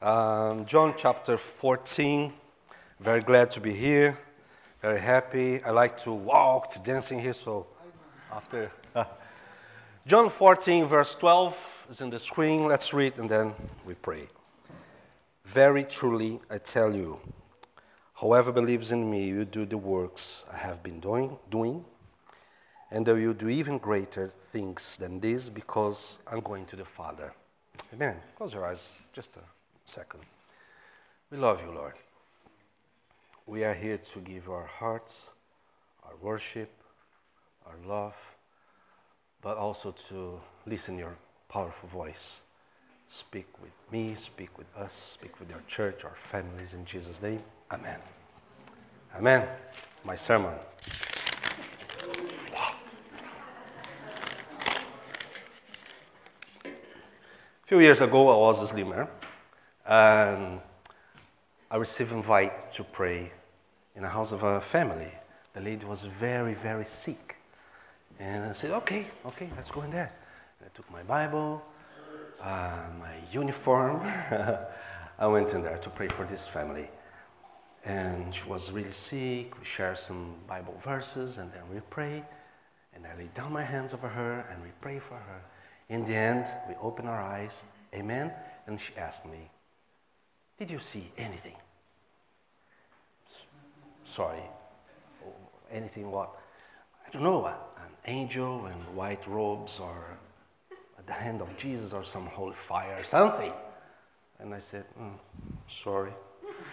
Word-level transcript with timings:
Um, 0.00 0.64
John 0.64 0.94
chapter 0.96 1.36
14. 1.36 2.32
Very 3.00 3.20
glad 3.20 3.50
to 3.50 3.60
be 3.60 3.72
here. 3.72 4.16
Very 4.80 5.00
happy. 5.00 5.60
I 5.64 5.70
like 5.70 5.96
to 5.98 6.12
walk, 6.12 6.70
to 6.70 6.78
dancing 6.78 7.18
here. 7.18 7.32
So, 7.32 7.66
after 8.30 8.70
John 10.06 10.30
14, 10.30 10.86
verse 10.86 11.16
12 11.16 11.86
is 11.90 12.00
in 12.00 12.10
the 12.10 12.20
screen. 12.20 12.66
Let's 12.68 12.94
read 12.94 13.18
and 13.18 13.28
then 13.28 13.54
we 13.84 13.94
pray. 13.94 14.28
Very 15.44 15.82
truly, 15.82 16.38
I 16.48 16.58
tell 16.58 16.94
you, 16.94 17.18
whoever 18.14 18.52
believes 18.52 18.92
in 18.92 19.10
me 19.10 19.32
will 19.32 19.46
do 19.46 19.66
the 19.66 19.78
works 19.78 20.44
I 20.52 20.58
have 20.58 20.80
been 20.80 21.00
doing, 21.00 21.36
doing, 21.50 21.84
and 22.92 23.04
they 23.04 23.14
will 23.14 23.34
do 23.34 23.48
even 23.48 23.78
greater 23.78 24.28
things 24.52 24.96
than 24.96 25.18
this 25.18 25.48
because 25.48 26.20
I'm 26.24 26.40
going 26.40 26.66
to 26.66 26.76
the 26.76 26.84
Father. 26.84 27.34
Amen. 27.92 28.18
Close 28.36 28.54
your 28.54 28.64
eyes 28.64 28.96
just 29.12 29.38
a 29.38 29.57
second. 29.88 30.20
We 31.30 31.38
love 31.38 31.62
you, 31.62 31.72
Lord. 31.72 31.94
We 33.46 33.64
are 33.64 33.74
here 33.74 33.96
to 33.96 34.18
give 34.20 34.50
our 34.50 34.66
hearts, 34.66 35.30
our 36.04 36.14
worship, 36.20 36.70
our 37.66 37.76
love, 37.86 38.36
but 39.40 39.56
also 39.56 39.92
to 39.92 40.40
listen 40.66 40.98
your 40.98 41.16
powerful 41.48 41.88
voice. 41.88 42.42
Speak 43.06 43.46
with 43.62 43.72
me, 43.90 44.14
speak 44.14 44.58
with 44.58 44.66
us, 44.76 44.92
speak 44.92 45.40
with 45.40 45.48
your 45.48 45.62
church, 45.66 46.04
our 46.04 46.14
families 46.14 46.74
in 46.74 46.84
Jesus' 46.84 47.22
name. 47.22 47.42
Amen. 47.70 47.98
Amen. 49.16 49.48
My 50.04 50.14
sermon. 50.14 50.52
A 56.64 57.66
few 57.66 57.80
years 57.80 58.00
ago, 58.02 58.28
I 58.28 58.36
was 58.36 58.62
a 58.62 58.66
slimmer, 58.66 59.08
and 59.88 60.60
I 61.70 61.76
received 61.76 62.12
invite 62.12 62.70
to 62.72 62.84
pray 62.84 63.32
in 63.96 64.04
a 64.04 64.08
house 64.08 64.32
of 64.32 64.42
a 64.42 64.60
family. 64.60 65.10
The 65.54 65.62
lady 65.62 65.86
was 65.86 66.04
very, 66.04 66.54
very 66.54 66.84
sick. 66.84 67.36
And 68.20 68.44
I 68.44 68.52
said, 68.52 68.72
okay, 68.72 69.06
okay, 69.26 69.48
let's 69.56 69.70
go 69.70 69.82
in 69.82 69.90
there. 69.90 70.12
And 70.60 70.68
I 70.68 70.76
took 70.76 70.90
my 70.92 71.02
Bible, 71.02 71.62
uh, 72.40 72.86
my 73.00 73.14
uniform. 73.32 74.00
I 75.18 75.26
went 75.26 75.54
in 75.54 75.62
there 75.62 75.78
to 75.78 75.90
pray 75.90 76.08
for 76.08 76.24
this 76.26 76.46
family. 76.46 76.90
And 77.84 78.34
she 78.34 78.44
was 78.44 78.70
really 78.70 78.92
sick. 78.92 79.58
We 79.58 79.64
shared 79.64 79.98
some 79.98 80.34
Bible 80.46 80.78
verses, 80.84 81.38
and 81.38 81.50
then 81.52 81.62
we 81.72 81.80
pray. 81.88 82.22
And 82.94 83.06
I 83.06 83.16
laid 83.16 83.32
down 83.32 83.52
my 83.52 83.62
hands 83.62 83.94
over 83.94 84.08
her, 84.08 84.46
and 84.50 84.62
we 84.62 84.68
pray 84.80 84.98
for 84.98 85.14
her. 85.14 85.42
In 85.88 86.04
the 86.04 86.14
end, 86.14 86.46
we 86.68 86.74
opened 86.82 87.08
our 87.08 87.22
eyes, 87.22 87.64
amen, 87.94 88.32
and 88.66 88.78
she 88.78 88.94
asked 88.96 89.24
me, 89.24 89.50
Did 90.58 90.70
you 90.70 90.78
see 90.78 91.10
anything? 91.16 91.54
S- 93.28 93.46
sorry, 94.04 94.42
anything 95.70 96.10
what? 96.10 96.30
I 97.06 97.10
don't 97.10 97.22
know, 97.22 97.46
an 97.46 97.54
angel 98.06 98.66
in 98.66 98.74
white 98.94 99.26
robes 99.26 99.78
or 99.78 100.18
at 100.98 101.06
the 101.06 101.12
hand 101.12 101.40
of 101.40 101.56
Jesus 101.56 101.92
or 101.92 102.02
some 102.02 102.26
holy 102.26 102.54
fire 102.54 102.96
or 102.98 103.04
something. 103.04 103.52
And 104.40 104.54
I 104.54 104.58
said, 104.58 104.84
mm, 105.00 105.12
Sorry. 105.68 106.12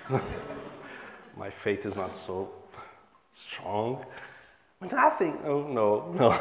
My 1.37 1.49
faith 1.49 1.85
is 1.85 1.97
not 1.97 2.15
so 2.15 2.51
strong. 3.31 4.05
Nothing. 4.81 5.37
Oh, 5.45 5.67
no, 5.67 6.13
no. 6.13 6.39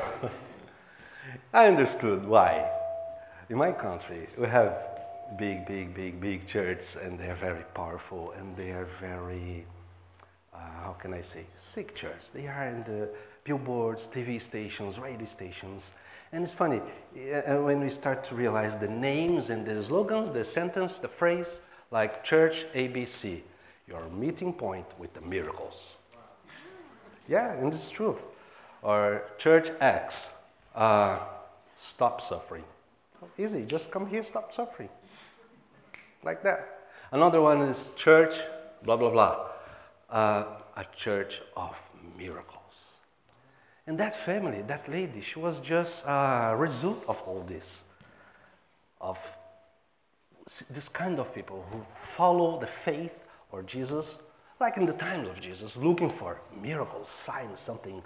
I 1.52 1.68
understood 1.68 2.24
why. 2.24 2.70
In 3.48 3.56
my 3.56 3.72
country, 3.72 4.28
we 4.38 4.46
have 4.46 4.93
big, 5.38 5.66
big, 5.66 5.94
big, 5.94 6.20
big 6.20 6.46
churches, 6.46 6.96
and 6.96 7.18
they 7.18 7.28
are 7.28 7.34
very 7.34 7.64
powerful, 7.74 8.32
and 8.32 8.56
they 8.56 8.70
are 8.70 8.84
very, 8.84 9.66
uh, 10.54 10.58
how 10.82 10.92
can 10.92 11.12
I 11.12 11.20
say, 11.20 11.44
sick 11.56 11.94
churches. 11.94 12.30
They 12.30 12.46
are 12.46 12.66
in 12.66 12.84
the 12.84 13.08
billboards, 13.44 14.08
TV 14.08 14.40
stations, 14.40 14.98
radio 14.98 15.26
stations. 15.26 15.92
And 16.32 16.42
it's 16.42 16.52
funny, 16.52 16.80
uh, 16.80 17.62
when 17.62 17.80
we 17.80 17.90
start 17.90 18.24
to 18.24 18.34
realize 18.34 18.76
the 18.76 18.88
names 18.88 19.50
and 19.50 19.64
the 19.66 19.82
slogans, 19.82 20.30
the 20.30 20.44
sentence, 20.44 20.98
the 20.98 21.08
phrase, 21.08 21.60
like 21.90 22.24
Church 22.24 22.66
ABC, 22.74 23.42
your 23.86 24.08
meeting 24.10 24.52
point 24.52 24.86
with 24.98 25.12
the 25.14 25.20
miracles. 25.20 25.98
Yeah, 27.28 27.52
and 27.52 27.72
it's 27.72 27.90
true. 27.90 28.18
Or 28.82 29.24
Church 29.38 29.70
X, 29.80 30.34
uh, 30.74 31.20
stop 31.76 32.20
suffering. 32.20 32.64
Easy, 33.38 33.64
just 33.64 33.90
come 33.90 34.06
here, 34.06 34.22
stop 34.22 34.52
suffering. 34.52 34.88
Like 36.24 36.42
that. 36.42 36.88
Another 37.12 37.40
one 37.40 37.60
is 37.60 37.92
church, 37.96 38.34
blah, 38.82 38.96
blah, 38.96 39.10
blah. 39.10 39.46
Uh, 40.08 40.44
a 40.76 40.84
church 40.96 41.42
of 41.56 41.78
miracles. 42.16 42.98
And 43.86 43.98
that 43.98 44.14
family, 44.14 44.62
that 44.62 44.88
lady, 44.88 45.20
she 45.20 45.38
was 45.38 45.60
just 45.60 46.06
a 46.06 46.54
result 46.56 47.04
of 47.06 47.20
all 47.26 47.40
this. 47.40 47.84
Of 49.00 49.36
this 50.70 50.88
kind 50.88 51.18
of 51.18 51.34
people 51.34 51.64
who 51.70 51.84
follow 51.94 52.58
the 52.58 52.66
faith 52.66 53.14
or 53.52 53.62
Jesus, 53.62 54.20
like 54.60 54.76
in 54.76 54.86
the 54.86 54.94
times 54.94 55.28
of 55.28 55.40
Jesus, 55.40 55.76
looking 55.76 56.10
for 56.10 56.40
miracles, 56.62 57.08
signs, 57.08 57.58
something 57.58 58.02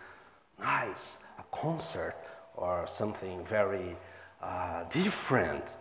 nice, 0.58 1.18
a 1.38 1.44
concert, 1.56 2.16
or 2.56 2.86
something 2.86 3.44
very 3.44 3.96
uh, 4.42 4.84
different. 4.90 5.76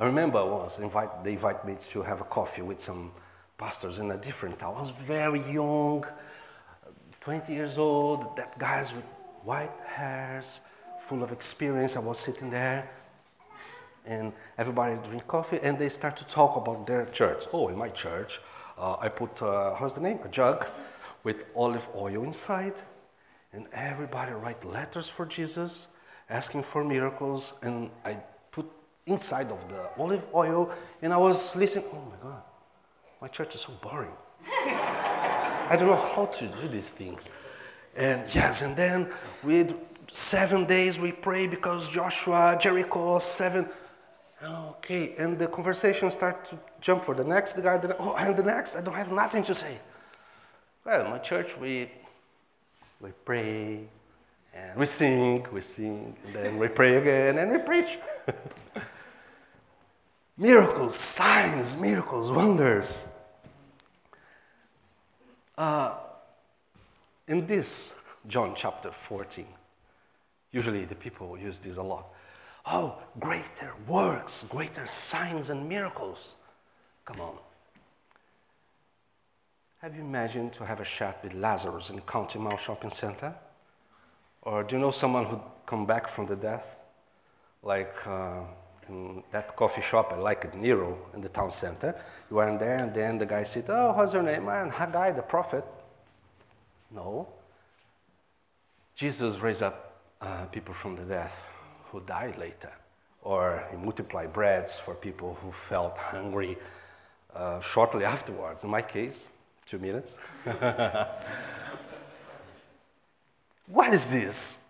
I 0.00 0.06
remember 0.06 0.44
once 0.46 0.78
invite, 0.78 1.24
they 1.24 1.32
invited 1.32 1.64
me 1.64 1.74
to 1.74 2.02
have 2.02 2.20
a 2.20 2.24
coffee 2.24 2.62
with 2.62 2.78
some 2.78 3.10
pastors 3.56 3.98
in 3.98 4.12
a 4.12 4.16
different 4.16 4.60
town. 4.60 4.76
I 4.76 4.78
was 4.78 4.90
very 4.90 5.40
young, 5.50 6.04
20 7.20 7.52
years 7.52 7.78
old, 7.78 8.36
that 8.36 8.56
guys 8.58 8.94
with 8.94 9.04
white 9.42 9.72
hairs, 9.84 10.60
full 11.00 11.24
of 11.24 11.32
experience. 11.32 11.96
I 11.96 12.00
was 12.00 12.20
sitting 12.20 12.48
there, 12.48 12.88
and 14.06 14.32
everybody 14.56 14.96
drink 15.02 15.26
coffee, 15.26 15.58
and 15.64 15.76
they 15.76 15.88
start 15.88 16.16
to 16.18 16.26
talk 16.26 16.54
about 16.54 16.86
their 16.86 17.06
church. 17.06 17.46
Oh, 17.52 17.66
in 17.66 17.76
my 17.76 17.88
church, 17.88 18.40
uh, 18.78 18.98
I 19.00 19.08
put, 19.08 19.42
uh, 19.42 19.74
how's 19.74 19.94
the 19.94 20.00
name? 20.00 20.20
A 20.24 20.28
jug 20.28 20.64
with 21.24 21.44
olive 21.56 21.88
oil 21.96 22.22
inside, 22.22 22.74
and 23.52 23.66
everybody 23.72 24.30
write 24.30 24.64
letters 24.64 25.08
for 25.08 25.26
Jesus, 25.26 25.88
asking 26.30 26.62
for 26.62 26.84
miracles, 26.84 27.54
and 27.62 27.90
I 28.04 28.18
inside 29.08 29.50
of 29.50 29.68
the 29.68 29.88
olive 29.98 30.26
oil, 30.34 30.70
and 31.02 31.12
I 31.12 31.16
was 31.16 31.56
listening. 31.56 31.86
Oh 31.92 32.02
my 32.10 32.30
God, 32.30 32.42
my 33.22 33.28
church 33.28 33.54
is 33.54 33.62
so 33.62 33.72
boring. 33.82 34.12
I 35.70 35.76
don't 35.76 35.88
know 35.88 35.96
how 35.96 36.26
to 36.26 36.46
do 36.46 36.68
these 36.68 36.88
things. 36.88 37.28
And 37.96 38.22
yes, 38.34 38.62
and 38.62 38.76
then 38.76 39.10
we 39.42 39.66
seven 40.12 40.64
days 40.64 40.98
we 40.98 41.12
pray 41.12 41.46
because 41.46 41.88
Joshua, 41.88 42.56
Jericho, 42.60 43.18
seven. 43.18 43.68
Okay, 44.42 45.14
and 45.18 45.38
the 45.38 45.48
conversation 45.48 46.10
start 46.12 46.44
to 46.44 46.58
jump 46.80 47.04
for 47.04 47.14
the 47.14 47.24
next 47.24 47.54
the 47.54 47.62
guy. 47.62 47.76
The, 47.78 47.96
oh, 47.98 48.14
and 48.14 48.36
the 48.36 48.42
next, 48.42 48.76
I 48.76 48.80
don't 48.80 48.94
have 48.94 49.10
nothing 49.10 49.42
to 49.44 49.54
say. 49.54 49.78
Well, 50.84 51.10
my 51.10 51.18
church, 51.18 51.58
we 51.58 51.90
we 53.00 53.10
pray, 53.24 53.80
and 54.54 54.78
we 54.78 54.86
sing, 54.86 55.46
we 55.52 55.60
sing, 55.60 56.16
and 56.24 56.34
then 56.34 56.58
we 56.58 56.68
pray 56.68 56.96
again, 56.96 57.38
and 57.38 57.50
we 57.50 57.58
preach. 57.58 57.98
miracles, 60.38 60.94
signs, 60.94 61.76
miracles, 61.76 62.30
wonders. 62.30 63.06
Uh, 65.56 65.96
in 67.26 67.46
this, 67.46 67.94
John 68.26 68.54
chapter 68.54 68.92
14, 68.92 69.44
usually 70.52 70.84
the 70.84 70.94
people 70.94 71.36
use 71.36 71.58
this 71.58 71.76
a 71.76 71.82
lot. 71.82 72.06
Oh, 72.64 72.96
greater 73.18 73.72
works, 73.86 74.44
greater 74.48 74.86
signs 74.86 75.50
and 75.50 75.68
miracles. 75.68 76.36
Come 77.04 77.20
on. 77.20 77.34
Have 79.80 79.94
you 79.94 80.02
imagined 80.02 80.52
to 80.54 80.64
have 80.64 80.80
a 80.80 80.84
chat 80.84 81.22
with 81.22 81.34
Lazarus 81.34 81.90
in 81.90 82.00
County 82.02 82.38
Mall 82.38 82.56
Shopping 82.56 82.90
Center? 82.90 83.34
Or 84.42 84.62
do 84.62 84.76
you 84.76 84.82
know 84.82 84.90
someone 84.90 85.24
who'd 85.24 85.40
come 85.66 85.86
back 85.86 86.08
from 86.08 86.26
the 86.26 86.36
death? 86.36 86.78
Like 87.62 87.94
uh, 88.06 88.42
in 88.88 89.22
that 89.30 89.56
coffee 89.56 89.82
shop, 89.82 90.12
I 90.12 90.16
like 90.16 90.44
it, 90.44 90.54
Nero, 90.54 90.98
in 91.14 91.20
the 91.20 91.28
town 91.28 91.50
center. 91.50 91.94
You 92.30 92.36
went 92.36 92.58
there, 92.58 92.78
and 92.78 92.94
then 92.94 93.18
the 93.18 93.26
guy 93.26 93.44
said, 93.44 93.64
Oh, 93.68 93.92
what's 93.92 94.12
your 94.12 94.22
name? 94.22 94.46
Man, 94.46 94.70
Haggai, 94.70 95.12
the 95.12 95.22
prophet. 95.22 95.64
No. 96.90 97.28
Jesus 98.94 99.38
raised 99.38 99.62
up 99.62 100.00
uh, 100.20 100.46
people 100.46 100.74
from 100.74 100.96
the 100.96 101.02
death 101.02 101.44
who 101.90 102.00
died 102.00 102.36
later. 102.38 102.72
Or 103.22 103.64
he 103.70 103.76
multiplied 103.76 104.32
breads 104.32 104.78
for 104.78 104.94
people 104.94 105.38
who 105.42 105.52
felt 105.52 105.96
hungry 105.98 106.56
uh, 107.34 107.60
shortly 107.60 108.04
afterwards. 108.04 108.64
In 108.64 108.70
my 108.70 108.82
case, 108.82 109.32
two 109.66 109.78
minutes. 109.78 110.16
what 113.66 113.92
is 113.92 114.06
this? 114.06 114.60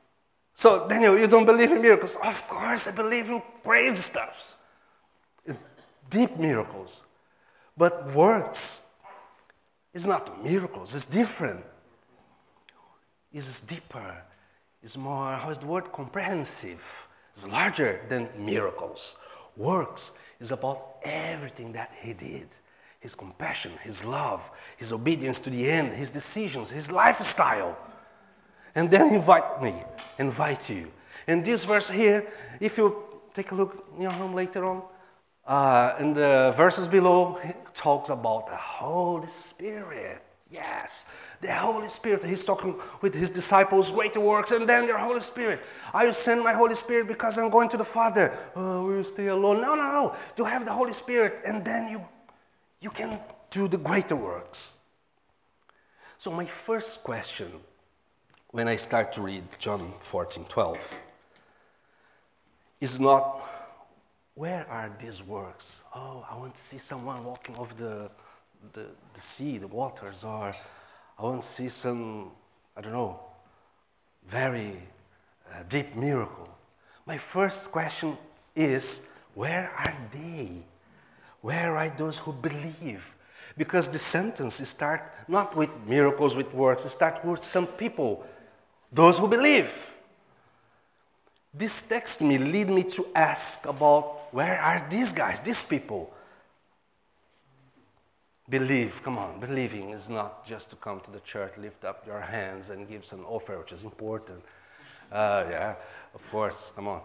So, 0.59 0.89
Daniel, 0.89 1.17
you 1.17 1.29
don't 1.29 1.47
believe 1.47 1.71
in 1.71 1.81
miracles? 1.81 2.17
Of 2.21 2.49
course, 2.49 2.89
I 2.89 2.91
believe 2.91 3.31
in 3.31 3.41
crazy 3.63 4.03
stuffs, 4.03 4.57
deep 6.11 6.37
miracles. 6.37 7.03
But 7.77 8.13
works 8.13 8.83
is 9.95 10.05
not 10.05 10.43
miracles, 10.43 10.97
it's 10.97 11.07
different. 11.07 11.65
It's 13.33 13.61
deeper, 13.61 14.17
it's 14.83 14.97
more, 14.97 15.37
how 15.37 15.51
is 15.51 15.59
the 15.59 15.67
word? 15.67 15.93
Comprehensive. 15.93 17.07
It's 17.33 17.49
larger 17.49 18.01
than 18.09 18.29
miracles. 18.37 19.17
Works 19.57 20.11
is 20.41 20.51
about 20.51 20.97
everything 21.05 21.71
that 21.75 21.93
he 22.03 22.15
did 22.15 22.49
his 22.99 23.15
compassion, 23.15 23.71
his 23.85 24.05
love, 24.05 24.51
his 24.77 24.93
obedience 24.93 25.39
to 25.39 25.51
the 25.51 25.71
end, 25.71 25.93
his 25.93 26.11
decisions, 26.11 26.69
his 26.69 26.91
lifestyle. 26.91 27.79
And 28.75 28.91
then 28.91 29.15
invite 29.15 29.63
me, 29.63 29.73
invite 30.19 30.69
you. 30.71 30.91
And 31.27 31.45
this 31.45 31.65
verse 31.65 31.89
here, 31.89 32.27
if 32.61 32.79
you 32.79 33.03
take 33.35 33.53
a 33.53 33.55
look 33.55 33.87
in 33.95 34.03
your 34.03 34.13
home 34.13 34.35
later 34.35 34.65
on, 34.65 34.83
uh, 35.47 35.95
in 35.99 36.13
the 36.13 36.53
verses 36.57 36.89
below, 36.89 37.39
it 37.43 37.57
talks 37.75 38.11
about 38.11 38.47
the 38.47 38.57
Holy 38.57 39.29
Spirit. 39.29 40.23
Yes, 40.51 41.05
the 41.41 41.53
Holy 41.53 41.89
Spirit. 41.89 42.25
He's 42.25 42.45
talking 42.45 42.75
with 43.03 43.15
his 43.15 43.31
disciples, 43.31 43.93
greater 43.93 44.21
works, 44.21 44.51
and 44.51 44.67
then 44.69 44.87
the 44.87 44.97
Holy 44.97 45.21
Spirit. 45.21 45.61
I 45.93 46.07
will 46.07 46.15
send 46.15 46.43
my 46.43 46.53
Holy 46.53 46.75
Spirit 46.75 47.07
because 47.07 47.37
I'm 47.37 47.51
going 47.51 47.69
to 47.69 47.77
the 47.77 47.85
Father. 47.85 48.37
Oh, 48.57 48.87
we 48.87 48.97
will 48.97 49.05
stay 49.05 49.27
alone. 49.27 49.61
No, 49.61 49.75
no, 49.75 49.91
no. 49.91 50.17
To 50.37 50.45
have 50.45 50.65
the 50.65 50.73
Holy 50.73 50.95
Spirit, 50.95 51.43
and 51.47 51.65
then 51.65 51.89
you, 51.89 52.07
you 52.81 52.91
can 52.91 53.21
do 53.51 53.69
the 53.69 53.77
greater 53.77 54.17
works. 54.17 54.73
So, 56.17 56.31
my 56.31 56.47
first 56.47 57.05
question 57.05 57.53
when 58.51 58.67
I 58.67 58.77
start 58.77 59.13
to 59.13 59.21
read 59.21 59.45
John 59.59 59.93
14 60.01 60.45
12 60.45 60.97
is 62.81 62.99
not 62.99 63.43
where 64.35 64.67
are 64.71 64.91
these 65.01 65.23
works? 65.27 65.83
Oh, 65.95 66.25
I 66.31 66.37
want 66.37 66.55
to 66.55 66.61
see 66.61 66.79
someone 66.79 67.25
walking 67.25 67.57
over 67.57 67.75
the, 67.75 68.11
the, 68.73 68.87
the 69.13 69.21
sea, 69.21 69.59
the 69.59 69.67
waters, 69.67 70.23
or 70.23 70.55
I 71.19 71.23
want 71.23 71.43
to 71.43 71.49
see 71.49 71.69
some, 71.69 72.31
I 72.77 72.81
don't 72.81 72.93
know, 72.93 73.19
very 74.25 74.81
uh, 75.53 75.65
deep 75.69 75.97
miracle. 75.97 76.49
My 77.05 77.19
first 77.19 77.73
question 77.73 78.17
is 78.55 79.09
where 79.35 79.73
are 79.77 79.95
they? 80.13 80.63
Where 81.41 81.77
are 81.77 81.89
those 81.91 82.19
who 82.19 82.33
believe? 82.33 83.15
Because 83.57 83.89
the 83.91 83.99
sentence 83.99 84.67
starts 84.69 85.11
not 85.27 85.57
with 85.57 85.71
miracles, 85.85 86.37
with 86.37 86.55
works, 86.55 86.85
it 86.85 86.91
starts 86.91 87.25
with 87.25 87.43
some 87.43 87.67
people, 87.67 88.25
those 88.93 89.19
who 89.19 89.29
believe. 89.29 89.91
This 91.53 91.83
text 91.83 92.23
me 92.23 92.39
lead 92.39 92.69
me 92.69 92.83
to 92.85 93.07
ask 93.15 93.67
about 93.67 94.33
where 94.33 94.61
are 94.61 94.87
these 94.89 95.13
guys, 95.13 95.41
these 95.41 95.63
people? 95.63 96.13
Believe, 98.49 99.03
come 99.03 99.19
on, 99.19 99.41
believing 99.41 99.91
is 99.91 100.09
not 100.09 100.47
just 100.47 100.71
to 100.71 100.77
come 100.77 101.01
to 101.01 101.11
the 101.11 101.21
church, 101.21 101.53
lift 101.59 101.85
up 101.85 102.07
your 102.07 102.21
hands 102.21 102.71
and 102.71 102.89
give 102.89 103.05
some 103.05 103.25
offer, 103.27 103.59
which 103.59 103.73
is 103.73 103.85
important. 103.85 104.43
Uh, 105.13 105.45
yeah, 105.51 105.75
of 106.15 106.31
course, 106.31 106.73
come 106.75 106.89
on. 106.89 107.01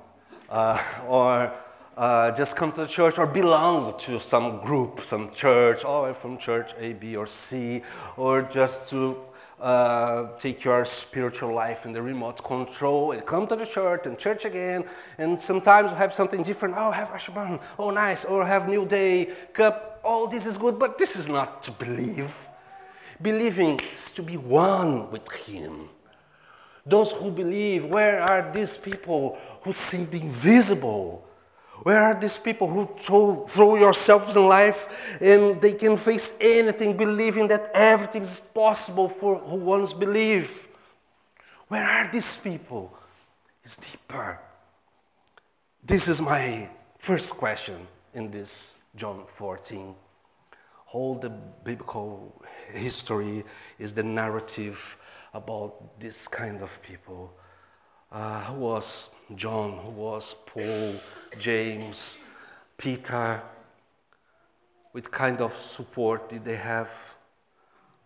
Uh, 0.50 0.82
or 1.08 1.54
uh, 1.98 2.32
just 2.32 2.56
come 2.56 2.72
to 2.72 2.82
the 2.82 2.88
church 2.88 3.20
or 3.20 3.28
belong 3.28 3.98
to 4.00 4.20
some 4.20 4.60
group, 4.62 5.02
some 5.02 5.32
church, 5.32 5.84
or 5.84 6.14
from 6.14 6.38
church 6.38 6.74
A, 6.78 6.94
B, 6.94 7.16
or 7.16 7.28
C, 7.28 7.82
or 8.18 8.42
just 8.42 8.90
to 8.90 9.18
uh, 9.60 10.28
take 10.38 10.64
your 10.64 10.86
spiritual 10.86 11.54
life 11.54 11.86
in 11.86 11.94
the 11.94 12.02
remote 12.02 12.44
control 12.44 13.12
and 13.12 13.26
come 13.26 13.48
to 13.48 13.56
the 13.56 13.66
church 13.66 14.06
and 14.08 14.18
church 14.18 14.46
again. 14.46 14.86
And 15.18 15.40
sometimes 15.40 15.94
have 15.94 16.14
something 16.14 16.44
different. 16.44 16.76
Oh, 16.78 16.92
have 16.92 17.10
Ashburn. 17.12 17.60
Oh, 17.80 17.90
nice. 17.90 18.26
Or 18.26 18.46
have 18.46 18.68
New 18.68 18.86
Day 18.86 19.32
cup 19.54 19.94
oh, 20.04 20.28
this 20.28 20.46
is 20.46 20.58
good, 20.58 20.78
but 20.78 20.98
this 20.98 21.16
is 21.16 21.28
not 21.28 21.64
to 21.64 21.72
believe. 21.72 22.50
Believing 23.22 23.80
is 23.94 24.12
to 24.12 24.24
be 24.24 24.38
one 24.38 25.10
with 25.12 25.32
Him. 25.32 25.90
Those 26.86 27.12
who 27.12 27.32
believe, 27.32 27.86
where 27.86 28.22
are 28.22 28.52
these 28.52 28.78
people 28.78 29.38
who 29.62 29.72
see 29.72 30.04
the 30.04 30.20
invisible? 30.20 31.26
Where 31.84 32.02
are 32.02 32.20
these 32.20 32.40
people 32.40 32.68
who 32.68 32.90
throw, 32.98 33.46
throw 33.46 33.76
yourselves 33.76 34.38
in 34.38 34.48
life 34.48 35.20
and 35.20 35.62
they 35.62 35.74
can 35.74 35.98
face 35.98 36.34
anything, 36.40 36.96
believing 36.96 37.50
that 37.50 37.72
everything 37.74 38.22
is 38.22 38.40
possible 38.40 39.10
for 39.10 39.40
who 39.40 39.58
once 39.58 39.92
believe? 39.92 40.66
Where 41.68 41.84
are 41.84 42.10
these 42.10 42.38
people? 42.38 42.98
It's 43.64 43.76
deeper. 43.76 44.40
This 45.84 46.08
is 46.08 46.22
my 46.22 46.70
first 46.98 47.36
question 47.36 47.86
in 48.14 48.32
this 48.32 48.78
John 48.96 49.26
14. 49.28 49.94
All 50.94 51.16
the 51.16 51.30
biblical 51.30 52.42
history 52.72 53.44
is 53.78 53.94
the 53.94 54.04
narrative 54.04 54.98
about 55.34 56.00
this 56.00 56.30
kind 56.30 56.62
of 56.62 56.82
people. 56.82 57.34
Uh, 58.10 58.42
who 58.42 58.60
was 58.60 59.10
John? 59.36 59.80
Who 59.80 59.90
was 59.90 60.36
Paul, 60.46 60.96
James, 61.38 62.18
Peter? 62.78 63.42
What 64.92 65.12
kind 65.12 65.42
of 65.42 65.54
support 65.56 66.30
did 66.30 66.46
they 66.46 66.58
have? 66.58 66.90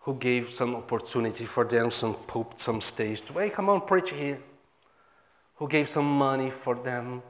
Who 0.00 0.14
gave 0.14 0.50
some 0.52 0.74
opportunity 0.74 1.44
for 1.44 1.64
them, 1.64 1.90
some 1.90 2.14
pope, 2.14 2.58
some 2.58 2.80
stage 2.80 3.22
to, 3.26 3.32
hey, 3.34 3.50
come 3.50 3.68
on, 3.68 3.82
preach 3.82 4.10
here? 4.10 4.38
Who 5.56 5.68
gave 5.68 5.88
some 5.88 6.06
money 6.06 6.50
for 6.50 6.74
them? 6.74 7.22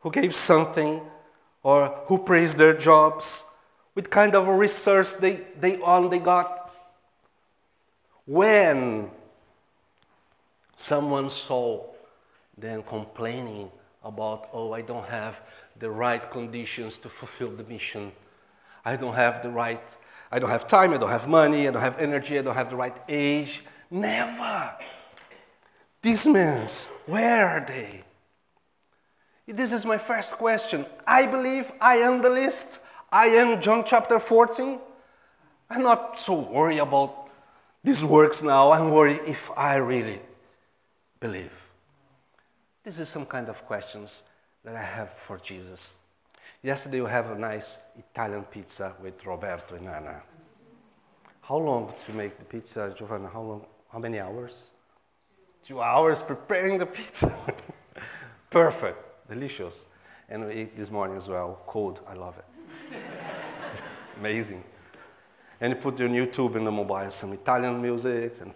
Who 0.00 0.10
gave 0.10 0.34
something 0.34 1.00
or 1.62 2.02
who 2.06 2.18
praised 2.18 2.58
their 2.58 2.74
jobs, 2.74 3.44
what 3.92 4.10
kind 4.10 4.34
of 4.34 4.48
resource 4.48 5.16
they, 5.16 5.40
they 5.58 5.80
on 5.80 6.10
they 6.10 6.18
got. 6.18 6.70
When 8.24 9.10
someone 10.76 11.28
saw 11.28 11.84
them 12.56 12.82
complaining 12.82 13.70
about, 14.04 14.48
oh, 14.52 14.72
I 14.72 14.82
don't 14.82 15.06
have 15.08 15.40
the 15.78 15.90
right 15.90 16.30
conditions 16.30 16.98
to 16.98 17.08
fulfill 17.08 17.50
the 17.50 17.64
mission. 17.64 18.12
I 18.84 18.96
don't 18.96 19.14
have 19.14 19.42
the 19.42 19.50
right, 19.50 19.96
I 20.30 20.38
don't 20.38 20.50
have 20.50 20.66
time, 20.66 20.92
I 20.92 20.96
don't 20.96 21.10
have 21.10 21.28
money, 21.28 21.68
I 21.68 21.70
don't 21.70 21.82
have 21.82 21.98
energy, 21.98 22.38
I 22.38 22.42
don't 22.42 22.54
have 22.54 22.70
the 22.70 22.76
right 22.76 22.96
age. 23.08 23.64
Never. 23.90 24.74
These 26.02 26.26
men, 26.26 26.68
where 27.06 27.46
are 27.46 27.64
they? 27.64 28.02
This 29.46 29.72
is 29.72 29.84
my 29.84 29.98
first 29.98 30.34
question. 30.34 30.86
I 31.06 31.26
believe 31.26 31.70
I 31.80 31.96
am 31.96 32.22
the 32.22 32.30
list. 32.30 32.80
I 33.10 33.26
am 33.26 33.60
John 33.60 33.84
chapter 33.84 34.18
14. 34.18 34.78
I'm 35.68 35.82
not 35.82 36.18
so 36.18 36.34
worried 36.34 36.78
about 36.78 37.28
these 37.84 38.04
works 38.04 38.42
now. 38.42 38.72
I'm 38.72 38.90
worried 38.90 39.20
if 39.26 39.50
I 39.56 39.76
really 39.76 40.20
believe. 41.20 41.61
This 42.84 42.98
is 42.98 43.08
some 43.08 43.26
kind 43.26 43.48
of 43.48 43.64
questions 43.64 44.24
that 44.64 44.74
I 44.74 44.82
have 44.82 45.10
for 45.10 45.38
Jesus. 45.38 45.96
Yesterday 46.62 47.00
we 47.00 47.10
have 47.10 47.30
a 47.30 47.38
nice 47.38 47.78
Italian 47.96 48.42
pizza 48.42 48.94
with 49.00 49.24
Roberto 49.24 49.76
and 49.76 49.88
Anna. 49.88 50.22
How 51.42 51.58
long 51.58 51.94
to 52.06 52.12
make 52.12 52.38
the 52.38 52.44
pizza, 52.44 52.92
Giovanna? 52.96 53.28
How 53.28 53.42
long? 53.42 53.66
How 53.88 53.98
many 53.98 54.18
hours? 54.18 54.70
Two 55.64 55.80
hours 55.80 56.22
preparing 56.22 56.78
the 56.78 56.86
pizza. 56.86 57.32
Perfect 58.50 58.98
delicious. 59.28 59.86
And 60.28 60.46
we 60.46 60.52
ate 60.52 60.76
this 60.76 60.90
morning 60.90 61.16
as 61.16 61.28
well, 61.28 61.60
cold. 61.66 62.00
I 62.08 62.14
love 62.14 62.36
it. 62.38 62.96
Amazing. 64.18 64.64
And 65.60 65.72
you 65.72 65.76
put 65.76 65.98
your 65.98 66.08
YouTube 66.08 66.56
in 66.56 66.64
the 66.64 66.72
mobile, 66.72 67.10
some 67.10 67.32
Italian 67.32 67.80
music, 67.80 68.40
and 68.40 68.52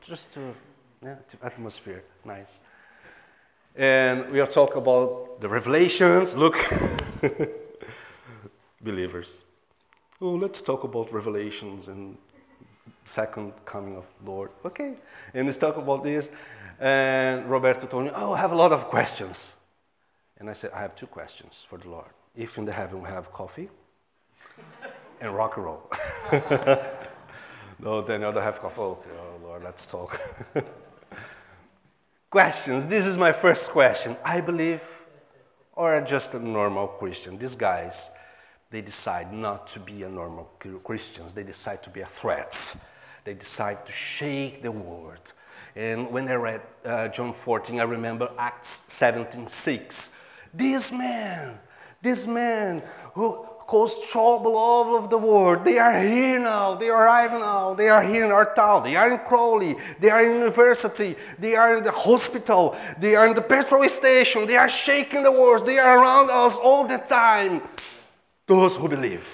just 0.00 0.32
to, 0.34 0.54
yeah, 1.02 1.16
to 1.26 1.36
atmosphere, 1.42 2.04
nice. 2.24 2.60
And 3.76 4.30
we 4.30 4.40
are 4.40 4.46
talking 4.46 4.78
about 4.78 5.40
the 5.40 5.48
revelations. 5.48 6.36
Look, 6.36 6.56
believers. 8.82 9.42
Oh, 10.20 10.32
let's 10.32 10.60
talk 10.60 10.84
about 10.84 11.12
revelations 11.12 11.88
and 11.88 12.16
second 13.04 13.52
coming 13.64 13.96
of 13.96 14.06
Lord. 14.24 14.50
Okay, 14.64 14.96
and 15.34 15.46
let's 15.46 15.58
talk 15.58 15.76
about 15.76 16.02
this. 16.02 16.30
And 16.80 17.48
Roberto 17.50 17.86
told 17.86 18.04
me, 18.04 18.10
oh, 18.14 18.32
I 18.32 18.38
have 18.38 18.52
a 18.52 18.56
lot 18.56 18.72
of 18.72 18.86
questions. 18.86 19.56
And 20.38 20.48
I 20.48 20.54
said, 20.54 20.70
I 20.74 20.80
have 20.80 20.96
two 20.96 21.06
questions 21.06 21.66
for 21.68 21.78
the 21.78 21.88
Lord. 21.88 22.10
If 22.34 22.58
in 22.58 22.64
the 22.64 22.72
heaven 22.72 23.02
we 23.02 23.08
have 23.08 23.30
coffee 23.30 23.68
and 25.20 25.34
rock 25.34 25.56
and 25.56 25.66
roll. 25.66 25.90
no, 27.78 28.02
then 28.02 28.24
I 28.24 28.30
don't 28.32 28.42
have 28.42 28.60
coffee. 28.60 28.80
Okay, 28.80 29.10
oh 29.16 29.46
Lord, 29.46 29.62
let's 29.62 29.86
talk. 29.86 30.20
Questions. 32.30 32.86
This 32.86 33.06
is 33.06 33.16
my 33.16 33.32
first 33.32 33.70
question. 33.70 34.16
I 34.24 34.40
believe, 34.40 34.84
or 35.72 36.00
just 36.00 36.32
a 36.34 36.38
normal 36.38 36.86
Christian. 36.86 37.36
These 37.36 37.56
guys, 37.56 38.10
they 38.70 38.82
decide 38.82 39.32
not 39.32 39.66
to 39.66 39.80
be 39.80 40.04
a 40.04 40.08
normal 40.08 40.44
Christians. 40.84 41.32
They 41.32 41.42
decide 41.42 41.82
to 41.82 41.90
be 41.90 42.02
a 42.02 42.06
threat. 42.06 42.76
They 43.24 43.34
decide 43.34 43.84
to 43.84 43.90
shake 43.90 44.62
the 44.62 44.70
world. 44.70 45.32
And 45.74 46.08
when 46.12 46.28
I 46.28 46.34
read 46.34 46.62
uh, 46.84 47.08
John 47.08 47.32
14, 47.32 47.80
I 47.80 47.82
remember 47.82 48.30
Acts 48.38 48.84
17 48.86 49.48
6 49.48 50.14
this 50.54 50.92
man, 50.92 51.58
this 52.00 52.28
man 52.28 52.82
who 53.14 53.44
caused 53.70 54.02
trouble 54.02 54.56
all 54.56 54.96
over 54.96 55.06
the 55.06 55.16
world. 55.16 55.64
They 55.64 55.78
are 55.78 56.02
here 56.02 56.40
now. 56.40 56.74
They 56.74 56.88
arrive 56.88 57.30
now. 57.30 57.72
They 57.72 57.88
are 57.88 58.02
here 58.02 58.24
in 58.24 58.32
our 58.32 58.52
town. 58.52 58.82
They 58.82 58.96
are 58.96 59.08
in 59.08 59.18
Crawley. 59.18 59.76
They 60.00 60.10
are 60.10 60.22
in 60.26 60.32
university. 60.38 61.14
They 61.38 61.54
are 61.54 61.76
in 61.76 61.84
the 61.84 61.92
hospital. 61.92 62.76
They 62.98 63.14
are 63.14 63.28
in 63.28 63.34
the 63.34 63.46
petrol 63.54 63.88
station. 63.88 64.48
They 64.48 64.56
are 64.56 64.68
shaking 64.68 65.22
the 65.22 65.30
world. 65.30 65.64
They 65.64 65.78
are 65.78 66.00
around 66.00 66.30
us 66.30 66.56
all 66.56 66.84
the 66.84 66.98
time. 66.98 67.62
Those 68.44 68.74
who 68.74 68.88
believe. 68.88 69.28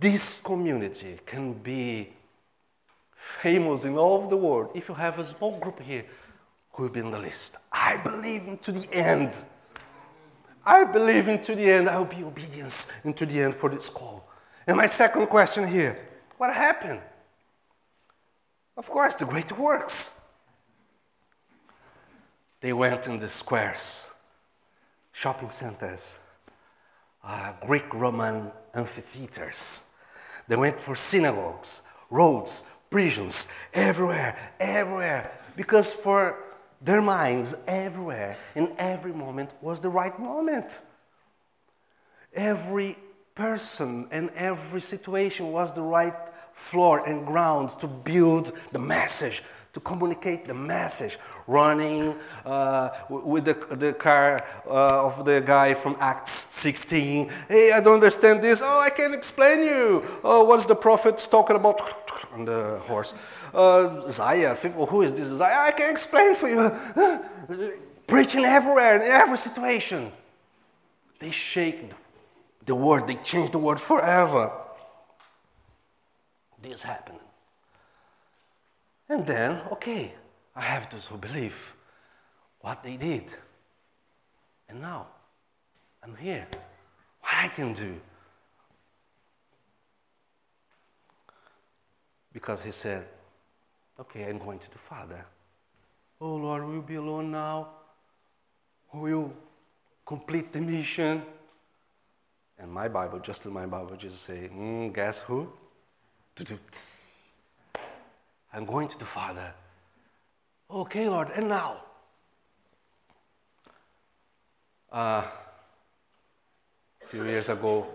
This 0.00 0.40
community 0.42 1.20
can 1.24 1.52
be 1.52 2.12
famous 3.14 3.84
in 3.84 3.96
all 3.96 4.24
of 4.24 4.28
the 4.28 4.36
world 4.36 4.72
if 4.74 4.88
you 4.88 4.96
have 4.96 5.20
a 5.20 5.24
small 5.24 5.56
group 5.62 5.78
here 5.80 6.04
who 6.72 6.82
will 6.82 6.90
be 6.90 6.98
in 6.98 7.12
the 7.12 7.18
list. 7.28 7.54
I 7.70 7.98
believe 7.98 8.60
to 8.62 8.72
the 8.72 8.92
end. 8.92 9.30
I 10.64 10.84
believe 10.84 11.28
into 11.28 11.54
the 11.54 11.70
end. 11.70 11.88
I 11.88 11.98
will 11.98 12.04
be 12.04 12.22
obedience 12.22 12.86
into 13.04 13.26
the 13.26 13.40
end 13.40 13.54
for 13.54 13.70
this 13.70 13.88
call. 13.88 14.28
And 14.66 14.76
my 14.76 14.86
second 14.86 15.26
question 15.26 15.66
here 15.66 15.98
what 16.36 16.54
happened? 16.54 17.00
Of 18.76 18.88
course, 18.88 19.14
the 19.14 19.26
great 19.26 19.52
works. 19.58 20.18
They 22.60 22.72
went 22.72 23.06
in 23.06 23.18
the 23.18 23.28
squares, 23.28 24.10
shopping 25.12 25.50
centers, 25.50 26.18
uh, 27.24 27.52
Greek 27.60 27.92
Roman 27.92 28.50
amphitheaters. 28.74 29.84
They 30.48 30.56
went 30.56 30.80
for 30.80 30.94
synagogues, 30.94 31.82
roads, 32.10 32.64
prisons, 32.90 33.46
everywhere, 33.72 34.36
everywhere. 34.58 35.30
Because 35.56 35.92
for 35.92 36.38
their 36.80 37.02
minds 37.02 37.54
everywhere 37.66 38.36
in 38.54 38.72
every 38.78 39.12
moment 39.12 39.50
was 39.60 39.80
the 39.80 39.88
right 39.88 40.18
moment. 40.18 40.80
Every 42.32 42.96
person 43.34 44.08
and 44.10 44.30
every 44.30 44.80
situation 44.80 45.52
was 45.52 45.72
the 45.72 45.82
right 45.82 46.14
floor 46.52 47.06
and 47.06 47.26
ground 47.26 47.70
to 47.70 47.86
build 47.86 48.52
the 48.72 48.78
message, 48.78 49.42
to 49.72 49.80
communicate 49.80 50.46
the 50.46 50.54
message. 50.54 51.18
Running 51.50 52.14
uh, 52.44 52.90
with 53.08 53.44
the, 53.44 53.54
the 53.76 53.92
car 53.92 54.44
uh, 54.66 55.06
of 55.06 55.24
the 55.24 55.42
guy 55.44 55.74
from 55.74 55.96
Acts 55.98 56.46
16. 56.50 57.30
Hey, 57.48 57.72
I 57.72 57.80
don't 57.80 57.94
understand 57.94 58.40
this. 58.42 58.62
Oh, 58.62 58.80
I 58.80 58.90
can 58.90 59.12
explain 59.14 59.62
you. 59.62 60.04
Oh, 60.22 60.44
what's 60.44 60.66
the 60.66 60.76
prophet 60.76 61.18
talking 61.30 61.56
about 61.56 61.80
on 62.32 62.44
the 62.44 62.78
horse? 62.86 63.14
uh, 63.54 64.04
Isaiah, 64.06 64.54
who 64.54 65.02
is 65.02 65.12
this 65.12 65.28
Zaya? 65.28 65.66
I 65.68 65.72
can 65.72 65.90
explain 65.90 66.34
for 66.34 66.48
you. 66.48 66.70
Preaching 68.06 68.44
everywhere, 68.44 68.96
in 68.96 69.02
every 69.02 69.38
situation. 69.38 70.12
They 71.18 71.30
shake 71.30 71.90
the 72.64 72.74
word, 72.74 73.06
they 73.06 73.16
change 73.16 73.50
the 73.50 73.58
word 73.58 73.80
forever. 73.80 74.52
This 76.62 76.82
happened. 76.82 77.18
And 79.08 79.26
then, 79.26 79.60
okay, 79.72 80.14
I 80.60 80.64
have 80.64 80.90
those 80.90 81.06
who 81.06 81.16
believe 81.16 81.74
what 82.60 82.82
they 82.82 82.98
did. 82.98 83.32
And 84.68 84.82
now, 84.82 85.06
I'm 86.02 86.14
here. 86.14 86.46
What 87.22 87.32
I 87.34 87.48
can 87.48 87.72
do? 87.72 87.98
Because 92.30 92.62
he 92.62 92.72
said, 92.72 93.06
Okay, 93.98 94.28
I'm 94.28 94.38
going 94.38 94.58
to 94.58 94.70
the 94.70 94.78
Father. 94.78 95.24
Oh 96.20 96.36
Lord, 96.36 96.66
we'll 96.66 96.82
be 96.82 96.96
alone 96.96 97.30
now. 97.30 97.68
We'll 98.92 99.32
complete 100.04 100.52
the 100.52 100.60
mission. 100.60 101.22
And 102.58 102.70
my 102.70 102.88
Bible, 102.88 103.18
just 103.18 103.46
in 103.46 103.52
my 103.52 103.64
Bible, 103.64 103.96
just 103.96 104.22
say, 104.22 104.50
mm, 104.52 104.92
guess 104.92 105.20
who? 105.20 105.50
I'm 108.52 108.66
going 108.66 108.88
to 108.88 108.98
the 108.98 109.06
Father. 109.06 109.54
Okay, 110.72 111.08
Lord, 111.08 111.30
and 111.34 111.48
now? 111.48 111.82
Uh, 114.92 115.26
a 117.02 117.06
few 117.06 117.24
years 117.24 117.48
ago, 117.48 117.88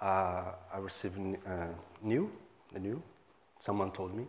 uh, 0.00 0.52
I 0.72 0.78
received 0.78 1.18
uh, 1.46 1.66
new, 2.02 2.32
the 2.72 2.80
new. 2.80 3.02
Someone 3.60 3.90
told 3.90 4.14
me 4.14 4.26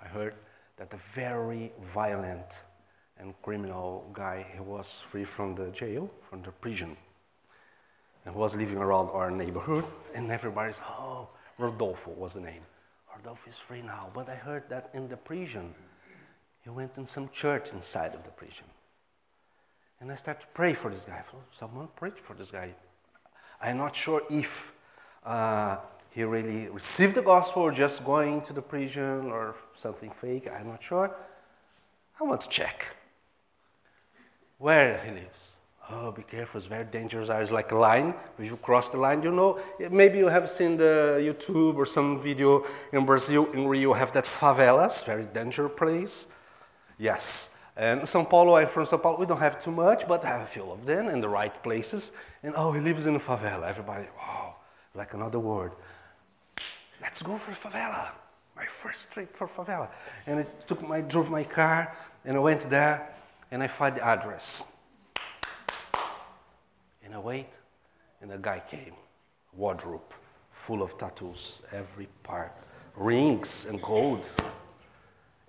I 0.00 0.06
heard 0.06 0.34
that 0.76 0.94
a 0.94 0.96
very 0.96 1.72
violent 1.82 2.62
and 3.18 3.34
criminal 3.42 4.08
guy 4.12 4.46
he 4.54 4.60
was 4.60 5.00
free 5.00 5.24
from 5.24 5.56
the 5.56 5.70
jail, 5.70 6.08
from 6.30 6.42
the 6.42 6.52
prison, 6.52 6.96
and 8.24 8.36
was 8.36 8.56
living 8.56 8.78
around 8.78 9.08
our 9.08 9.32
neighborhood. 9.32 9.84
And 10.14 10.30
everybody's, 10.30 10.80
oh, 10.84 11.28
Rodolfo 11.58 12.12
was 12.12 12.34
the 12.34 12.40
name. 12.40 12.62
Rodolfo 13.16 13.50
is 13.50 13.58
free 13.58 13.82
now. 13.82 14.10
But 14.14 14.28
I 14.28 14.36
heard 14.36 14.68
that 14.68 14.90
in 14.94 15.08
the 15.08 15.16
prison, 15.16 15.74
he 16.64 16.70
went 16.70 16.96
in 16.96 17.06
some 17.06 17.28
church 17.28 17.72
inside 17.72 18.14
of 18.14 18.24
the 18.24 18.30
prison. 18.30 18.64
And 20.00 20.10
I 20.10 20.16
started 20.16 20.40
to 20.40 20.46
pray 20.48 20.72
for 20.72 20.90
this 20.90 21.04
guy. 21.04 21.22
Someone 21.52 21.88
prayed 21.94 22.18
for 22.18 22.34
this 22.34 22.50
guy. 22.50 22.74
I'm 23.60 23.78
not 23.78 23.94
sure 23.94 24.22
if 24.30 24.72
uh, 25.24 25.76
he 26.10 26.24
really 26.24 26.68
received 26.68 27.14
the 27.14 27.22
gospel 27.22 27.62
or 27.62 27.72
just 27.72 28.04
going 28.04 28.40
to 28.42 28.52
the 28.52 28.62
prison 28.62 29.30
or 29.30 29.54
something 29.74 30.10
fake. 30.10 30.50
I'm 30.50 30.68
not 30.68 30.82
sure. 30.82 31.14
I 32.20 32.24
want 32.24 32.40
to 32.40 32.48
check 32.48 32.86
where 34.58 35.00
he 35.04 35.10
lives. 35.10 35.52
Oh, 35.90 36.12
be 36.12 36.22
careful, 36.22 36.56
it's 36.56 36.66
very 36.66 36.84
dangerous. 36.84 37.28
It's 37.28 37.52
like 37.52 37.72
a 37.72 37.76
line. 37.76 38.14
If 38.38 38.46
you 38.46 38.56
cross 38.56 38.88
the 38.88 38.96
line, 38.96 39.22
you 39.22 39.30
know, 39.30 39.60
maybe 39.90 40.16
you 40.16 40.28
have 40.28 40.48
seen 40.48 40.78
the 40.78 41.18
YouTube 41.20 41.76
or 41.76 41.84
some 41.84 42.22
video 42.22 42.64
in 42.90 43.04
Brazil, 43.04 43.50
in 43.52 43.68
Rio, 43.68 43.92
have 43.92 44.12
that 44.12 44.24
favelas, 44.24 45.04
very 45.04 45.26
dangerous 45.26 45.72
place. 45.76 46.28
Yes. 46.98 47.50
And 47.76 48.02
São 48.02 48.28
Paulo, 48.28 48.54
I'm 48.54 48.68
from 48.68 48.84
São 48.84 49.02
Paulo, 49.02 49.18
we 49.18 49.26
don't 49.26 49.40
have 49.40 49.58
too 49.58 49.72
much, 49.72 50.06
but 50.06 50.24
I 50.24 50.28
have 50.28 50.42
a 50.42 50.46
few 50.46 50.70
of 50.70 50.86
them 50.86 51.08
in 51.08 51.20
the 51.20 51.28
right 51.28 51.62
places. 51.62 52.12
And 52.42 52.54
oh, 52.56 52.72
he 52.72 52.80
lives 52.80 53.06
in 53.06 53.16
a 53.16 53.20
favela. 53.20 53.68
Everybody, 53.68 54.06
wow, 54.16 54.56
like 54.94 55.14
another 55.14 55.40
word 55.40 55.72
let's 57.04 57.22
go 57.22 57.36
for 57.36 57.52
favela. 57.52 58.08
My 58.56 58.64
first 58.64 59.12
trip 59.12 59.36
for 59.36 59.46
favela. 59.46 59.88
And 60.26 60.40
I 60.40 60.46
took 60.66 60.80
my, 60.88 61.00
drove 61.02 61.30
my 61.30 61.44
car 61.44 61.94
and 62.24 62.36
I 62.36 62.40
went 62.40 62.62
there 62.62 63.14
and 63.50 63.62
I 63.62 63.66
find 63.66 63.96
the 63.96 64.04
address. 64.04 64.64
And 67.04 67.14
I 67.14 67.18
wait 67.18 67.50
and 68.20 68.32
a 68.32 68.38
guy 68.38 68.62
came, 68.68 68.94
wardrobe 69.52 70.12
full 70.50 70.82
of 70.82 70.96
tattoos, 70.96 71.60
every 71.72 72.08
part, 72.22 72.52
rings 72.96 73.66
and 73.68 73.82
gold. 73.82 74.24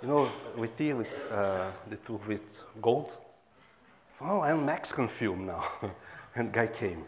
You 0.02 0.10
know, 0.10 0.32
with 0.58 0.75
the, 0.75 0.94
with 0.94 1.32
uh, 1.32 1.72
the 1.90 1.98
two 1.98 2.20
with 2.28 2.64
gold. 2.82 3.18
Oh, 4.20 4.42
I'm 4.42 4.66
Mexican 4.66 5.08
film 5.08 5.46
now. 5.46 5.66
and 6.36 6.52
guy 6.52 6.68
came. 6.68 7.06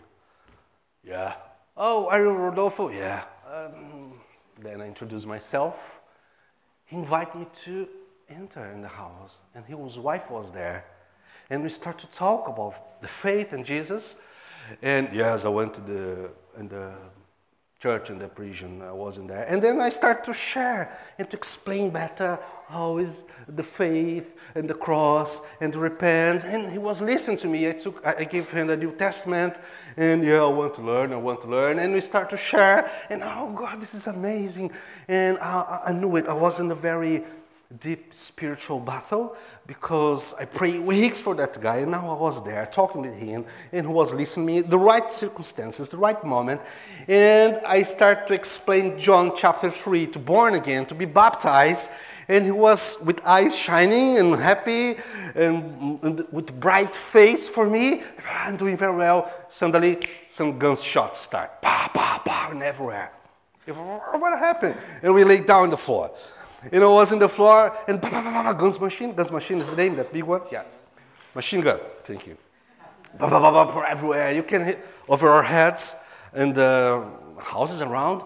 Yeah. 1.04 1.36
Oh, 1.76 2.08
are 2.08 2.22
you 2.22 2.30
Rodolfo? 2.30 2.90
Yeah. 2.90 3.24
Um, 3.52 4.14
then 4.60 4.82
I 4.82 4.88
introduced 4.88 5.28
myself. 5.28 6.00
He 6.86 6.96
invited 6.96 7.36
me 7.36 7.48
to 7.66 7.88
enter 8.30 8.66
in 8.72 8.82
the 8.82 8.88
house, 8.88 9.38
and 9.54 9.66
his 9.66 10.00
wife 10.00 10.32
was 10.32 10.52
there. 10.52 10.86
And 11.50 11.64
we 11.64 11.70
start 11.70 11.98
to 12.00 12.08
talk 12.08 12.48
about 12.48 13.02
the 13.02 13.08
faith 13.08 13.54
in 13.54 13.64
Jesus. 13.64 14.18
And 14.82 15.10
yes, 15.14 15.46
I 15.46 15.50
went 15.50 15.74
to 15.76 15.82
the, 15.82 16.36
in 16.58 16.68
the 16.68 16.94
church 17.80 18.10
in 18.10 18.18
the 18.18 18.28
prison. 18.28 18.82
I 18.82 18.92
wasn't 18.92 19.28
there. 19.28 19.46
And 19.48 19.62
then 19.62 19.80
I 19.80 19.90
start 19.90 20.24
to 20.24 20.34
share 20.34 20.98
and 21.20 21.30
to 21.30 21.38
explain 21.38 21.92
better 21.92 22.40
how 22.68 22.98
is 22.98 23.24
the 23.48 23.64
faith 23.64 24.36
and 24.56 24.68
the 24.68 24.74
cross 24.74 25.42
and 25.62 25.76
repent. 25.76 26.44
And 26.44 26.72
he 26.72 26.80
was 26.80 27.02
listening 27.02 27.38
to 27.38 27.48
me. 27.48 27.70
I 27.70 27.74
took, 27.74 28.04
I 28.06 28.24
gave 28.24 28.50
him 28.50 28.68
the 28.68 28.78
New 28.78 28.94
Testament, 28.94 29.60
and 29.96 30.24
yeah, 30.24 30.44
I 30.44 30.48
want 30.48 30.74
to 30.76 30.82
learn. 30.82 31.14
I 31.14 31.18
want 31.18 31.42
to 31.42 31.48
learn. 31.48 31.78
And 31.78 31.94
we 31.94 32.02
start 32.02 32.30
to 32.32 32.38
share. 32.38 32.92
And 33.10 33.22
oh 33.24 33.54
God, 33.56 33.80
this 33.80 33.94
is 33.94 34.08
amazing. 34.08 34.72
And 35.08 35.38
I, 35.38 35.84
I 35.88 35.92
knew 35.94 36.16
it. 36.16 36.28
I 36.28 36.34
wasn't 36.34 36.72
a 36.72 36.76
very 36.76 37.24
deep 37.80 38.14
spiritual 38.14 38.80
battle 38.80 39.36
because 39.66 40.34
I 40.40 40.46
prayed 40.46 40.80
weeks 40.80 41.20
for 41.20 41.36
that 41.36 41.60
guy, 41.62 41.78
and 41.78 41.92
now 41.92 42.10
I 42.10 42.20
was 42.20 42.42
there 42.44 42.66
talking 42.66 43.02
with 43.02 43.18
him, 43.18 43.46
and 43.74 43.86
he 43.86 43.92
was 43.92 44.14
listening 44.14 44.48
to 44.48 44.54
me, 44.54 44.70
the 44.70 44.80
right 44.80 45.12
circumstances, 45.12 45.90
the 45.90 45.98
right 45.98 46.24
moment, 46.24 46.62
and 47.08 47.60
I 47.66 47.84
start 47.84 48.28
to 48.28 48.34
explain 48.34 48.98
John 48.98 49.34
chapter 49.36 49.70
3 49.70 50.08
to 50.08 50.20
born 50.20 50.54
again, 50.54 50.86
to 50.86 50.96
be 50.96 51.06
baptized, 51.06 51.92
and 52.30 52.46
he 52.46 52.52
was 52.52 52.98
with 53.02 53.26
eyes 53.26 53.56
shining 53.58 54.18
and 54.18 54.36
happy 54.36 54.96
and, 55.36 56.02
and 56.04 56.26
with 56.32 56.58
bright 56.60 56.94
face 56.96 57.50
for 57.50 57.70
me. 57.70 58.04
I'm 58.30 58.58
doing 58.58 58.76
very 58.76 58.96
well. 58.96 59.32
Suddenly, 59.48 60.00
some 60.28 60.58
gunshots 60.58 61.20
start, 61.20 61.62
pa, 61.62 61.90
pa, 61.94 62.22
pa, 62.24 62.50
and 62.52 62.64
everywhere. 62.64 63.12
What 63.66 64.40
happened? 64.40 64.78
And 65.02 65.14
we 65.14 65.24
lay 65.26 65.42
down 65.42 65.64
on 65.64 65.70
the 65.70 65.78
floor. 65.78 66.12
You 66.72 66.80
know, 66.80 66.94
was 66.94 67.12
in 67.12 67.20
the 67.20 67.30
floor 67.30 67.76
and 67.88 68.02
bah, 68.02 68.10
bah, 68.10 68.22
bah, 68.24 68.54
guns 68.54 68.80
machine. 68.80 69.14
Guns 69.14 69.32
machine 69.32 69.60
is 69.60 69.68
the 69.68 69.76
name, 69.76 69.96
that 69.96 70.12
big 70.12 70.24
one. 70.24 70.42
Yeah, 70.52 70.64
machine 71.36 71.62
gun. 71.62 71.80
Thank 72.04 72.28
you. 72.28 72.38
Bah, 73.18 73.30
bah, 73.30 73.40
bah, 73.40 73.52
bah, 73.52 73.72
for 73.72 73.86
everywhere. 73.86 74.32
You 74.32 74.44
can 74.44 74.64
hit 74.64 74.86
over 75.08 75.30
our 75.30 75.44
heads. 75.44 75.96
and 76.34 76.54
the 76.54 77.04
houses 77.40 77.82
around 77.82 78.24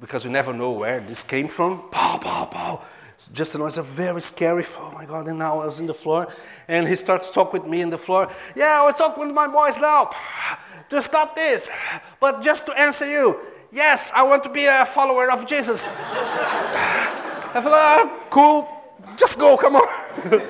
because 0.00 0.24
we 0.24 0.30
never 0.30 0.52
know 0.52 0.72
where 0.72 1.00
this 1.00 1.24
came 1.24 1.48
from. 1.48 1.88
Pow, 1.90 2.18
pow, 2.18 2.44
pow. 2.46 2.82
Just 3.32 3.54
a 3.54 3.58
noise, 3.58 3.78
a 3.78 3.82
very 3.82 4.20
scary. 4.20 4.62
Oh 4.78 4.90
my 4.92 5.06
God! 5.06 5.26
And 5.26 5.38
now 5.38 5.60
I 5.60 5.64
was 5.64 5.80
in 5.80 5.86
the 5.86 5.94
floor, 5.94 6.28
and 6.68 6.86
he 6.86 6.96
starts 6.96 7.32
talking 7.32 7.62
with 7.62 7.70
me 7.70 7.80
in 7.80 7.88
the 7.88 7.96
floor. 7.96 8.30
Yeah, 8.54 8.82
I 8.82 8.84
was 8.84 8.96
talking 8.96 9.24
with 9.24 9.34
my 9.34 9.48
boys 9.48 9.78
now 9.78 10.10
to 10.90 11.00
stop 11.00 11.34
this, 11.34 11.70
but 12.20 12.42
just 12.42 12.66
to 12.66 12.78
answer 12.78 13.10
you, 13.10 13.40
yes, 13.72 14.12
I 14.14 14.22
want 14.22 14.42
to 14.44 14.50
be 14.50 14.66
a 14.66 14.84
follower 14.84 15.30
of 15.30 15.46
Jesus. 15.46 15.88
I 17.56 17.62
feel 17.62 17.70
like, 17.70 18.30
cool, 18.30 18.68
just 19.16 19.38
go, 19.38 19.56
come 19.56 19.76
on. 19.76 19.88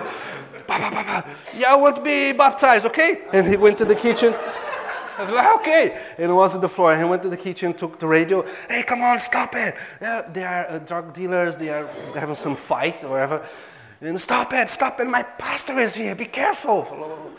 yeah, 1.55 1.73
I 1.73 1.77
want 1.77 1.95
to 1.95 2.03
be 2.03 2.33
baptized, 2.33 2.85
okay? 2.87 3.23
And 3.33 3.47
he 3.47 3.57
went 3.57 3.79
to 3.79 3.85
the 3.85 3.95
kitchen. 3.95 4.35
I 5.17 5.25
was 5.25 5.33
like, 5.33 5.61
okay. 5.61 6.03
And 6.19 6.33
it 6.33 6.35
was 6.35 6.57
on 6.57 6.61
the 6.61 6.69
floor. 6.69 6.93
And 6.93 7.01
he 7.01 7.09
went 7.09 7.23
to 7.23 7.29
the 7.29 7.37
kitchen, 7.37 7.75
took 7.75 8.01
the 8.01 8.09
radio. 8.09 8.45
Hey, 8.69 8.83
come 8.83 9.03
on, 9.03 9.21
stop 9.21 9.55
it. 9.55 9.77
Yeah, 10.03 10.23
they 10.33 10.43
are 10.43 10.69
uh, 10.69 10.79
drug 10.79 11.15
dealers. 11.15 11.57
They 11.57 11.69
are 11.69 11.87
having 12.15 12.35
some 12.35 12.57
fight 12.57 13.05
or 13.05 13.11
whatever. 13.11 13.47
And 14.01 14.21
stop 14.21 14.53
it, 14.53 14.69
stop 14.69 14.99
it. 14.99 15.07
My 15.07 15.23
pastor 15.23 15.79
is 15.79 15.95
here. 15.95 16.17
Be 16.17 16.27
careful. 16.27 17.33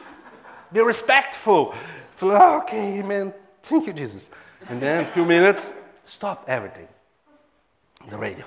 Be 0.71 0.79
respectful. 0.79 1.75
Okay, 2.23 3.03
man. 3.03 3.33
Thank 3.61 3.87
you, 3.87 3.93
Jesus. 3.93 4.31
And 4.69 4.81
then 4.81 5.03
a 5.03 5.07
few 5.07 5.25
minutes, 5.25 5.73
stop 6.03 6.45
everything. 6.47 6.87
The 8.09 8.17
radio. 8.17 8.45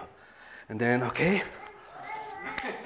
And 0.71 0.79
then, 0.79 1.03
okay. 1.03 1.43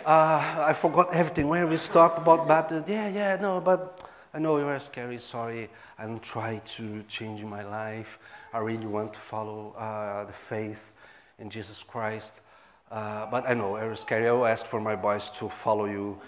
Uh, 0.07 0.65
I 0.69 0.73
forgot 0.73 1.13
everything. 1.13 1.49
When 1.49 1.69
we 1.69 1.77
talked 1.77 2.17
about 2.17 2.49
baptism, 2.49 2.85
yeah, 2.89 3.09
yeah, 3.09 3.37
no, 3.39 3.61
but 3.61 4.09
I 4.33 4.39
know 4.39 4.57
you 4.57 4.65
are 4.65 4.81
scary, 4.81 5.19
sorry. 5.19 5.69
I 5.99 6.07
don't 6.07 6.23
try 6.23 6.63
to 6.65 7.03
change 7.09 7.45
my 7.45 7.63
life. 7.63 8.19
I 8.55 8.61
really 8.61 8.87
want 8.87 9.13
to 9.13 9.21
follow 9.21 9.75
uh, 9.77 10.25
the 10.25 10.33
faith 10.33 10.93
in 11.39 11.51
Jesus 11.51 11.83
Christ. 11.83 12.41
Uh, 12.91 13.27
but 13.31 13.47
I 13.47 13.53
know 13.53 13.73
was 13.73 14.01
scary. 14.01 14.29
I 14.29 14.33
will 14.33 14.47
ask 14.47 14.65
for 14.65 14.81
my 14.81 14.97
boys 14.97 15.29
to 15.33 15.51
follow 15.51 15.85
you 15.85 16.19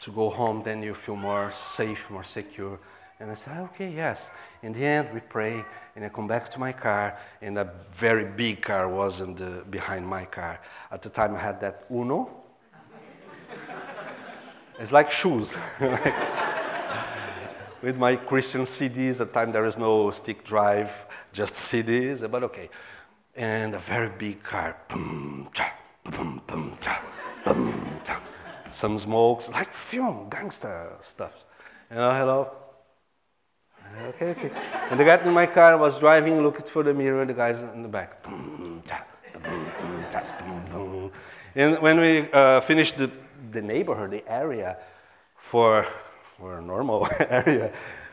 to 0.00 0.10
go 0.10 0.30
home, 0.30 0.64
then 0.64 0.82
you 0.82 0.94
feel 0.94 1.14
more 1.14 1.52
safe, 1.52 2.10
more 2.10 2.24
secure. 2.24 2.80
And 3.22 3.30
I 3.30 3.34
said, 3.34 3.56
okay, 3.70 3.88
yes. 3.88 4.32
In 4.64 4.72
the 4.72 4.84
end, 4.84 5.14
we 5.14 5.20
pray, 5.20 5.64
and 5.94 6.04
I 6.04 6.08
come 6.08 6.26
back 6.26 6.48
to 6.48 6.58
my 6.58 6.72
car, 6.72 7.16
and 7.40 7.56
a 7.56 7.72
very 7.92 8.24
big 8.24 8.62
car 8.62 8.88
was 8.88 9.20
in 9.20 9.36
the, 9.36 9.64
behind 9.70 10.04
my 10.04 10.24
car. 10.24 10.58
At 10.90 11.02
the 11.02 11.08
time, 11.08 11.36
I 11.36 11.38
had 11.38 11.60
that 11.60 11.84
Uno. 11.88 12.28
it's 14.80 14.90
like 14.90 15.12
shoes. 15.12 15.56
with 17.80 17.96
my 17.96 18.16
Christian 18.16 18.62
CDs. 18.62 19.20
At 19.20 19.28
the 19.28 19.34
time, 19.34 19.52
there 19.52 19.66
is 19.66 19.78
no 19.78 20.10
stick 20.10 20.42
drive, 20.42 21.06
just 21.32 21.54
CDs, 21.54 22.28
but 22.28 22.42
okay. 22.42 22.70
And 23.36 23.76
a 23.76 23.78
very 23.78 24.08
big 24.08 24.42
car. 24.42 24.76
Some 28.72 28.98
smokes, 28.98 29.48
like 29.52 29.72
film, 29.72 30.28
gangster 30.28 30.96
stuff. 31.02 31.44
You 31.88 31.98
know, 31.98 32.10
hello. 32.10 32.61
Okay, 34.08 34.30
okay. 34.30 34.50
And 34.90 34.98
the 34.98 35.04
guy 35.04 35.22
in 35.22 35.32
my 35.32 35.46
car 35.46 35.76
was 35.76 36.00
driving, 36.00 36.42
looking 36.42 36.66
for 36.66 36.82
the 36.82 36.94
mirror, 36.94 37.24
the 37.24 37.34
guys 37.34 37.62
in 37.62 37.82
the 37.82 37.88
back. 37.88 38.24
And 41.54 41.78
when 41.78 42.00
we 42.00 42.28
uh, 42.32 42.60
finished 42.62 42.98
the, 42.98 43.10
the 43.50 43.62
neighborhood, 43.62 44.10
the 44.10 44.24
area, 44.26 44.78
for 45.36 45.86
for 46.38 46.58
a 46.58 46.62
normal 46.62 47.06
area, 47.20 47.70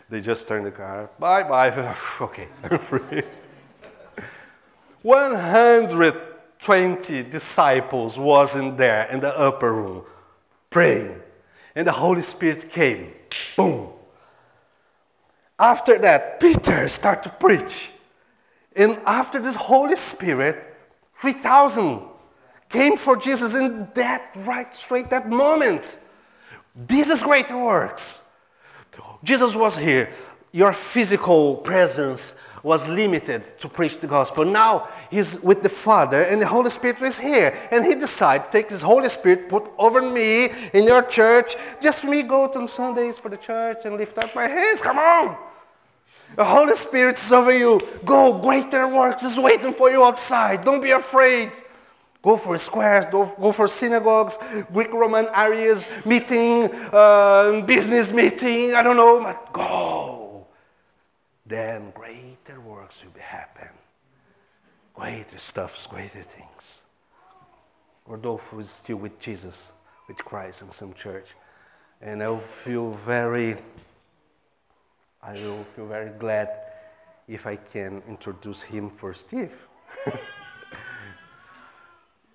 they 0.10 0.22
just 0.22 0.48
turn 0.48 0.64
the 0.64 0.72
car, 0.72 1.10
bye 1.18 1.42
bye, 1.44 1.72
okay, 2.22 2.48
I'm 2.64 2.78
free. 2.78 3.24
120 5.02 7.24
disciples 7.24 8.20
was 8.20 8.56
in 8.56 8.76
there 8.76 9.06
in 9.06 9.20
the 9.20 9.36
upper 9.40 9.74
room 9.74 10.04
praying 10.70 11.20
and 11.74 11.88
the 11.88 11.92
holy 11.92 12.22
spirit 12.22 12.70
came 12.70 13.14
boom 13.56 13.90
after 15.60 15.98
that 16.00 16.40
peter 16.40 16.88
started 16.88 17.24
to 17.24 17.30
preach 17.30 17.92
and 18.76 18.98
after 19.06 19.40
this 19.40 19.56
holy 19.56 19.96
spirit 19.96 20.76
3000 21.18 22.02
came 22.70 22.98
for 22.98 23.16
jesus 23.18 23.56
in 23.56 23.88
that 23.94 24.32
right 24.36 24.74
straight 24.74 25.10
that 25.10 25.30
moment 25.30 25.98
this 26.88 27.10
is 27.10 27.24
great 27.24 27.52
works. 27.52 28.24
Jesus 29.24 29.56
was 29.56 29.76
here. 29.76 30.10
Your 30.52 30.72
physical 30.72 31.58
presence 31.58 32.36
was 32.64 32.88
limited 32.88 33.44
to 33.44 33.70
preach 33.70 34.00
the 34.00 34.08
gospel. 34.08 34.46
Now 34.46 34.88
he's 35.10 35.40
with 35.42 35.62
the 35.62 35.70
Father, 35.70 36.22
and 36.22 36.42
the 36.42 36.48
Holy 36.48 36.70
Spirit 36.70 37.02
is 37.02 37.20
here. 37.20 37.56
And 37.72 37.86
he 37.86 37.96
decided 37.96 38.46
to 38.46 38.52
take 38.52 38.70
this 38.70 38.82
Holy 38.82 39.10
Spirit, 39.10 39.50
put 39.50 39.70
over 39.78 40.02
me 40.02 40.50
in 40.74 40.86
your 40.86 41.04
church, 41.04 41.56
just 41.82 42.04
me 42.04 42.24
go 42.24 42.48
to 42.48 42.68
Sundays 42.68 43.18
for 43.18 43.30
the 43.30 43.38
church 43.38 43.80
and 43.86 43.98
lift 43.98 44.18
up 44.18 44.34
my 44.36 44.48
hands. 44.48 44.82
Come 44.82 45.00
on! 45.00 45.38
The 46.36 46.46
Holy 46.46 46.76
Spirit 46.76 47.18
is 47.18 47.32
over 47.32 47.52
you. 47.52 47.82
Go, 48.06 48.40
greater 48.40 48.88
works 48.88 49.24
is 49.24 49.38
waiting 49.38 49.74
for 49.74 49.90
you 49.90 50.04
outside. 50.04 50.64
Don't 50.64 50.82
be 50.82 50.92
afraid. 50.92 51.52
Go 52.22 52.36
for 52.36 52.58
squares, 52.58 53.06
go 53.06 53.52
for 53.54 53.68
synagogues, 53.70 54.38
Greek 54.74 54.92
Roman 54.92 55.30
areas, 55.34 55.88
meeting, 56.06 56.70
uh, 56.92 57.62
business 57.66 58.12
meeting, 58.12 58.74
I 58.74 58.84
don't 58.84 58.98
know, 58.98 59.22
but 59.22 59.54
go. 59.54 60.48
Then 61.46 61.92
greater 61.92 62.60
works 62.60 63.06
will 63.06 63.22
happen. 63.22 63.70
Greater 64.94 65.40
stuffs, 65.40 65.88
greater 65.88 66.22
things. 66.22 66.84
Rodolfo 68.06 68.60
is 68.60 68.70
still 68.70 68.98
with 68.98 69.18
Jesus, 69.18 69.72
with 70.10 70.18
Christ 70.18 70.62
in 70.62 70.72
some 70.72 70.94
church. 70.94 71.36
And 72.02 72.22
I'll 72.22 72.40
feel 72.40 72.92
very, 72.92 73.56
I 75.22 75.34
will 75.34 75.66
feel 75.76 75.88
very 75.88 76.12
glad 76.12 76.50
if 77.28 77.46
I 77.46 77.58
can 77.58 78.02
introduce 78.08 78.62
him 78.62 78.90
for 78.90 79.14
Steve. 79.14 79.68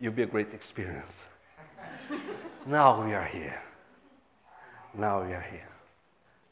you'll 0.01 0.13
be 0.13 0.23
a 0.23 0.27
great 0.27 0.53
experience. 0.53 1.29
now 2.67 3.05
we 3.05 3.15
are 3.15 3.25
here. 3.25 3.61
Now 4.95 5.25
we 5.25 5.33
are 5.33 5.47
here. 5.51 5.69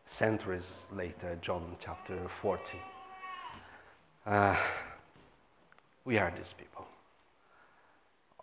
Centuries 0.05 0.87
later, 0.92 1.38
John 1.40 1.77
chapter 1.79 2.16
40. 2.27 2.79
Uh, 4.27 4.57
we 6.05 6.18
are 6.18 6.33
these 6.37 6.53
people. 6.53 6.87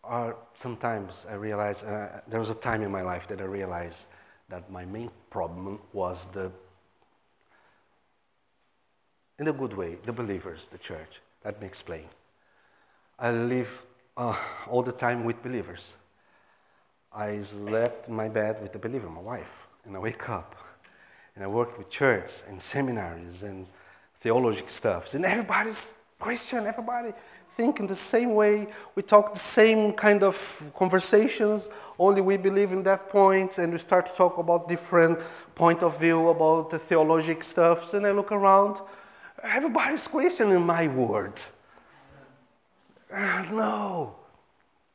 Or 0.04 0.38
sometimes 0.54 1.26
I 1.30 1.34
realize, 1.34 1.84
uh, 1.84 2.22
there 2.28 2.40
was 2.40 2.50
a 2.50 2.56
time 2.56 2.82
in 2.82 2.92
my 2.92 3.02
life 3.02 3.28
that 3.28 3.42
I 3.42 3.46
realized 3.46 4.08
that 4.48 4.72
my 4.72 4.86
main 4.86 5.12
problem 5.30 5.80
was 5.94 6.28
the, 6.28 6.52
in 9.40 9.48
a 9.48 9.54
good 9.54 9.74
way, 9.74 9.98
the 10.06 10.14
believers, 10.14 10.68
the 10.68 10.78
church. 10.78 11.22
Let 11.44 11.60
me 11.62 11.68
explain. 11.68 12.06
I 13.18 13.32
live 13.32 13.84
uh, 14.18 14.36
all 14.70 14.84
the 14.84 14.92
time 14.92 15.24
with 15.24 15.42
believers. 15.42 15.96
I 17.14 17.40
slept 17.40 18.10
in 18.10 18.16
my 18.16 18.28
bed 18.28 18.62
with 18.62 18.76
a 18.76 18.80
believer, 18.80 19.10
my 19.10 19.22
wife, 19.22 19.68
and 19.86 19.96
I 19.96 20.00
wake 20.00 20.30
up 20.30 20.56
and 21.36 21.44
I 21.44 21.48
work 21.48 21.78
with 21.78 21.90
church 21.90 22.44
and 22.48 22.62
seminaries 22.62 23.44
and 23.44 23.66
theological 24.20 24.70
stuff. 24.70 25.14
And 25.14 25.26
everybody's 25.26 25.98
Christian, 26.20 26.68
everybody 26.68 27.14
think 27.60 27.82
in 27.82 27.88
the 27.88 27.96
same 28.16 28.36
way. 28.36 28.68
We 28.96 29.04
talk 29.04 29.34
the 29.34 29.46
same 29.60 29.92
kind 29.92 30.24
of 30.24 30.72
conversations, 30.78 31.70
only 31.98 32.22
we 32.22 32.38
believe 32.38 32.72
in 32.72 32.84
that 32.84 33.10
point, 33.10 33.58
and 33.58 33.74
we 33.74 33.80
start 33.80 34.06
to 34.06 34.16
talk 34.16 34.38
about 34.38 34.70
different 34.70 35.20
point 35.56 35.84
of 35.84 36.00
view 36.00 36.30
about 36.30 36.70
the 36.70 36.80
theological 36.80 37.44
stuff. 37.44 37.94
And 37.94 38.08
I 38.08 38.12
look 38.12 38.32
around, 38.32 38.80
everybody's 39.44 40.08
in 40.52 40.64
my 40.64 40.88
world. 40.88 41.44
no, 43.12 44.16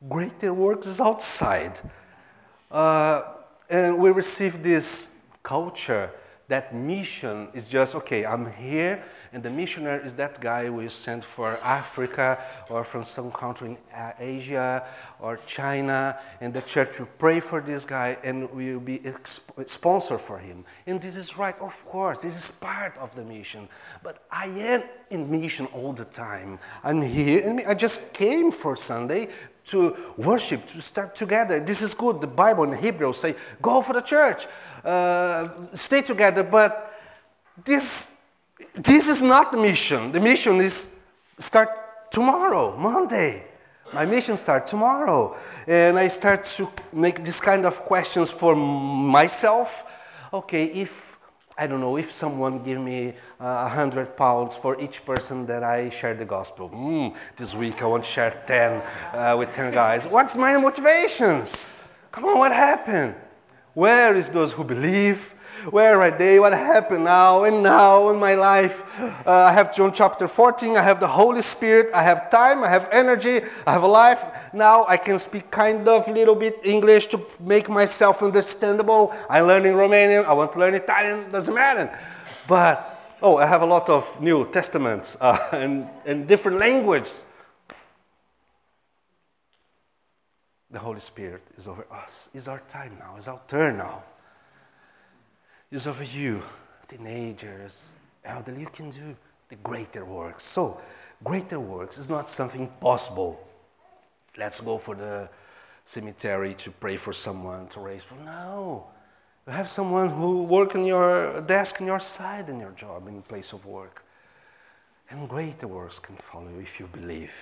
greater 0.07 0.53
works 0.53 0.87
is 0.87 0.99
outside. 0.99 1.79
Uh, 2.71 3.23
and 3.69 3.97
we 3.97 4.11
receive 4.11 4.61
this 4.61 5.09
culture 5.43 6.11
that 6.47 6.75
mission 6.75 7.47
is 7.53 7.67
just 7.67 7.95
okay, 7.95 8.25
I'm 8.25 8.51
here 8.51 9.03
and 9.35 9.43
the 9.43 9.49
missionary 9.49 10.01
is 10.05 10.15
that 10.15 10.39
guy 10.39 10.69
we 10.69 10.87
sent 10.87 11.21
for 11.21 11.59
Africa 11.61 12.41
or 12.69 12.85
from 12.85 13.03
some 13.03 13.31
country 13.31 13.67
in 13.67 13.77
Asia 14.17 14.87
or 15.19 15.39
China, 15.45 16.17
and 16.39 16.53
the 16.53 16.61
church 16.61 16.97
will 16.99 17.09
pray 17.17 17.41
for 17.41 17.59
this 17.59 17.83
guy 17.83 18.17
and 18.23 18.49
will 18.51 18.79
be 18.79 19.01
sponsor 19.65 20.17
for 20.17 20.37
him. 20.37 20.63
And 20.87 21.01
this 21.01 21.17
is 21.17 21.37
right, 21.37 21.59
of 21.59 21.85
course, 21.85 22.21
this 22.21 22.37
is 22.37 22.49
part 22.49 22.97
of 22.97 23.13
the 23.13 23.23
mission. 23.23 23.67
But 24.01 24.23
I 24.31 24.45
am 24.45 24.83
in 25.09 25.29
mission 25.29 25.65
all 25.65 25.91
the 25.91 26.05
time. 26.05 26.57
I'm 26.81 27.01
here, 27.01 27.45
and 27.45 27.59
I 27.67 27.73
just 27.73 28.13
came 28.13 28.51
for 28.51 28.77
Sunday 28.77 29.27
to 29.65 29.97
worship, 30.15 30.65
to 30.67 30.81
start 30.81 31.13
together. 31.13 31.59
This 31.59 31.81
is 31.81 31.93
good. 31.93 32.21
The 32.21 32.27
Bible 32.27 32.63
in 32.71 32.77
Hebrew 32.77 33.11
say, 33.11 33.35
go 33.61 33.81
for 33.81 33.91
the 33.91 34.01
church, 34.01 34.47
uh, 34.85 35.49
stay 35.73 36.01
together. 36.01 36.43
But 36.43 36.93
this 37.65 38.15
this 38.73 39.07
is 39.07 39.21
not 39.21 39.51
the 39.51 39.57
mission. 39.57 40.11
The 40.11 40.19
mission 40.19 40.61
is 40.61 40.89
start 41.37 41.69
tomorrow, 42.11 42.75
Monday. 42.77 43.43
My 43.93 44.05
mission 44.05 44.37
start 44.37 44.65
tomorrow. 44.65 45.35
And 45.67 45.97
I 45.97 46.07
start 46.07 46.43
to 46.57 46.69
make 46.91 47.23
this 47.23 47.39
kind 47.39 47.65
of 47.65 47.81
questions 47.81 48.31
for 48.31 48.55
myself. 48.55 49.83
Okay, 50.33 50.65
if 50.65 51.17
I 51.57 51.67
don't 51.67 51.79
know, 51.79 51.97
if 51.97 52.11
someone 52.11 52.61
give 52.63 52.81
me 52.81 53.13
a 53.39 53.43
uh, 53.43 53.69
hundred 53.69 54.17
pounds 54.17 54.55
for 54.55 54.79
each 54.81 55.05
person 55.05 55.45
that 55.45 55.63
I 55.63 55.89
share 55.89 56.13
the 56.13 56.25
gospel, 56.25 56.69
mm, 56.69 57.15
this 57.37 57.55
week 57.55 57.81
I 57.81 57.85
want 57.85 58.03
to 58.03 58.09
share 58.09 58.43
10 58.45 58.81
uh, 59.13 59.35
with 59.37 59.53
10 59.53 59.73
guys. 59.73 60.05
What's 60.05 60.35
my 60.35 60.57
motivations? 60.57 61.63
Come 62.11 62.25
on, 62.25 62.39
what 62.39 62.51
happened? 62.51 63.15
Where 63.73 64.15
is 64.15 64.29
those 64.29 64.51
who 64.51 64.65
believe? 64.65 65.33
Where 65.69 66.01
are 66.01 66.11
they? 66.11 66.39
What 66.39 66.53
happened 66.53 67.05
now 67.05 67.43
and 67.43 67.63
now 67.63 68.09
in 68.09 68.19
my 68.19 68.35
life? 68.35 68.83
Uh, 69.25 69.31
I 69.31 69.51
have 69.51 69.73
John 69.73 69.91
chapter 69.93 70.27
14. 70.27 70.77
I 70.77 70.81
have 70.83 70.99
the 70.99 71.07
Holy 71.07 71.41
Spirit. 71.41 71.91
I 71.93 72.03
have 72.03 72.29
time. 72.29 72.63
I 72.63 72.69
have 72.69 72.87
energy. 72.91 73.41
I 73.65 73.71
have 73.71 73.83
a 73.83 73.87
life. 73.87 74.25
Now 74.53 74.85
I 74.87 74.97
can 74.97 75.17
speak 75.17 75.49
kind 75.49 75.87
of 75.87 76.07
little 76.07 76.35
bit 76.35 76.59
English 76.63 77.07
to 77.07 77.21
make 77.39 77.69
myself 77.69 78.21
understandable. 78.21 79.13
I'm 79.29 79.47
learning 79.47 79.73
Romanian. 79.73 80.25
I 80.25 80.33
want 80.33 80.53
to 80.53 80.59
learn 80.59 80.75
Italian. 80.75 81.29
Doesn't 81.29 81.53
matter. 81.53 81.97
But, 82.47 83.17
oh, 83.21 83.37
I 83.37 83.45
have 83.45 83.61
a 83.61 83.65
lot 83.65 83.89
of 83.89 84.21
New 84.21 84.49
Testaments 84.51 85.17
uh, 85.19 85.37
and, 85.51 85.87
and 86.05 86.27
different 86.27 86.59
languages. 86.59 87.25
The 90.69 90.79
Holy 90.79 90.99
Spirit 90.99 91.41
is 91.55 91.67
over 91.67 91.85
us. 91.89 92.29
It's 92.33 92.47
our 92.47 92.59
time 92.67 92.97
now. 92.99 93.15
It's 93.17 93.27
our 93.27 93.39
turn 93.47 93.77
now 93.77 94.03
is 95.75 95.87
over 95.87 96.03
you, 96.03 96.41
teenagers, 96.87 97.91
elderly, 98.23 98.61
you 98.61 98.67
can 98.67 98.89
do 98.89 99.15
the 99.49 99.55
greater 99.57 100.05
works. 100.05 100.43
So, 100.43 100.79
greater 101.23 101.59
works 101.59 101.97
is 101.97 102.09
not 102.09 102.29
something 102.29 102.67
possible. 102.79 103.45
Let's 104.37 104.61
go 104.61 104.77
for 104.77 104.95
the 104.95 105.29
cemetery 105.83 106.53
to 106.55 106.71
pray 106.71 106.95
for 106.97 107.13
someone 107.13 107.67
to 107.67 107.81
raise 107.81 108.03
for. 108.03 108.15
No. 108.15 108.87
You 109.45 109.53
have 109.53 109.69
someone 109.69 110.09
who 110.09 110.43
work 110.43 110.75
on 110.75 110.85
your 110.85 111.41
desk 111.41 111.81
on 111.81 111.87
your 111.87 111.99
side 111.99 112.49
in 112.49 112.59
your 112.59 112.71
job, 112.71 113.07
in 113.07 113.21
place 113.21 113.53
of 113.53 113.65
work. 113.65 114.03
And 115.09 115.29
greater 115.29 115.67
works 115.67 115.99
can 115.99 116.15
follow 116.15 116.57
if 116.59 116.79
you 116.79 116.87
believe. 116.87 117.33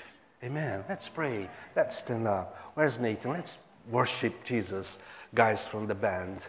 Amen. 0.44 0.84
Let's 0.90 1.08
pray. 1.08 1.50
Let's 1.76 2.00
stand 2.00 2.28
up. 2.28 2.72
Where's 2.74 3.00
Nathan? 3.00 3.32
Let's 3.32 3.60
worship 3.90 4.44
Jesus, 4.44 5.00
guys 5.34 5.66
from 5.66 5.88
the 5.88 5.96
band. 5.96 6.48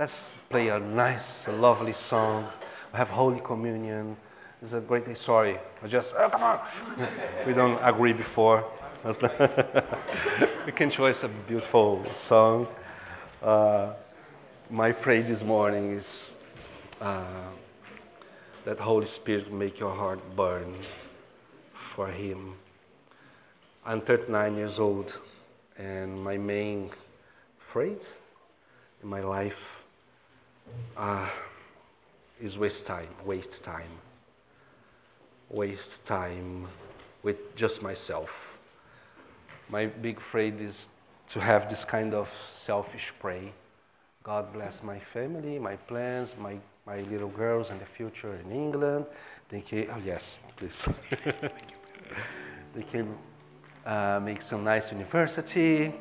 Let's 0.00 0.34
play 0.48 0.68
a 0.68 0.80
nice, 0.80 1.46
a 1.46 1.52
lovely 1.52 1.92
song. 1.92 2.48
We 2.90 2.96
have 2.96 3.10
Holy 3.10 3.38
Communion. 3.40 4.16
It's 4.62 4.72
a 4.72 4.80
great 4.80 5.04
day. 5.04 5.12
Sorry, 5.12 5.58
I 5.82 5.86
just, 5.88 6.14
oh, 6.16 6.30
come 6.30 6.42
on. 6.42 6.58
we 7.46 7.52
don't 7.52 7.78
agree 7.82 8.14
before. 8.14 8.64
we 10.64 10.72
can 10.72 10.88
choose 10.88 11.22
a 11.22 11.28
beautiful 11.28 12.02
song. 12.14 12.66
Uh, 13.42 13.92
my 14.70 14.90
prayer 14.90 15.22
this 15.22 15.44
morning 15.44 15.92
is 15.92 16.34
uh, 17.02 17.50
that 18.64 18.78
Holy 18.78 19.04
Spirit 19.04 19.52
make 19.52 19.78
your 19.78 19.94
heart 19.94 20.20
burn 20.34 20.76
for 21.74 22.06
Him. 22.06 22.54
I'm 23.84 24.00
39 24.00 24.56
years 24.56 24.78
old, 24.78 25.20
and 25.76 26.24
my 26.24 26.38
main 26.38 26.88
phrase 27.58 28.14
in 29.02 29.08
my 29.10 29.20
life 29.20 29.79
uh, 30.96 31.28
is 32.40 32.58
waste 32.58 32.86
time, 32.86 33.08
waste 33.24 33.64
time, 33.64 33.98
waste 35.48 36.04
time 36.04 36.66
with 37.22 37.54
just 37.56 37.82
myself. 37.82 38.58
My 39.68 39.86
big 39.86 40.18
afraid 40.18 40.60
is 40.60 40.88
to 41.28 41.40
have 41.40 41.68
this 41.68 41.84
kind 41.84 42.14
of 42.14 42.28
selfish 42.50 43.12
pray. 43.20 43.52
God 44.22 44.52
bless 44.52 44.82
my 44.82 44.98
family, 44.98 45.58
my 45.58 45.76
plans, 45.76 46.34
my, 46.38 46.56
my 46.86 47.00
little 47.02 47.28
girls 47.28 47.70
and 47.70 47.80
the 47.80 47.86
future 47.86 48.34
in 48.44 48.52
England. 48.52 49.06
They 49.48 49.60
can, 49.60 49.88
oh 49.90 50.00
yes, 50.04 50.38
please. 50.56 50.88
they 52.74 52.82
can 52.82 53.16
uh, 53.86 54.20
make 54.22 54.42
some 54.42 54.64
nice 54.64 54.92
university, 54.92 55.94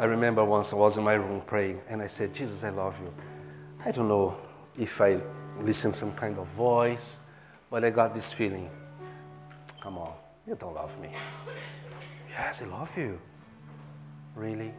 I 0.00 0.04
remember 0.04 0.42
once 0.46 0.72
I 0.72 0.76
was 0.76 0.96
in 0.96 1.04
my 1.04 1.12
room 1.12 1.42
praying 1.42 1.82
and 1.86 2.00
I 2.00 2.06
said, 2.06 2.32
Jesus, 2.32 2.64
I 2.64 2.70
love 2.70 2.98
you. 3.02 3.12
I 3.84 3.90
don't 3.90 4.08
know 4.08 4.34
if 4.78 4.98
I 4.98 5.20
listened 5.58 5.94
some 5.94 6.12
kind 6.12 6.38
of 6.38 6.46
voice, 6.46 7.20
but 7.70 7.84
I 7.84 7.90
got 7.90 8.14
this 8.14 8.32
feeling. 8.32 8.70
Come 9.82 9.98
on, 9.98 10.14
you 10.46 10.54
don't 10.54 10.74
love 10.74 10.98
me. 10.98 11.10
Yes, 12.30 12.62
I 12.62 12.64
love 12.64 12.96
you. 12.96 13.20
Really? 14.34 14.72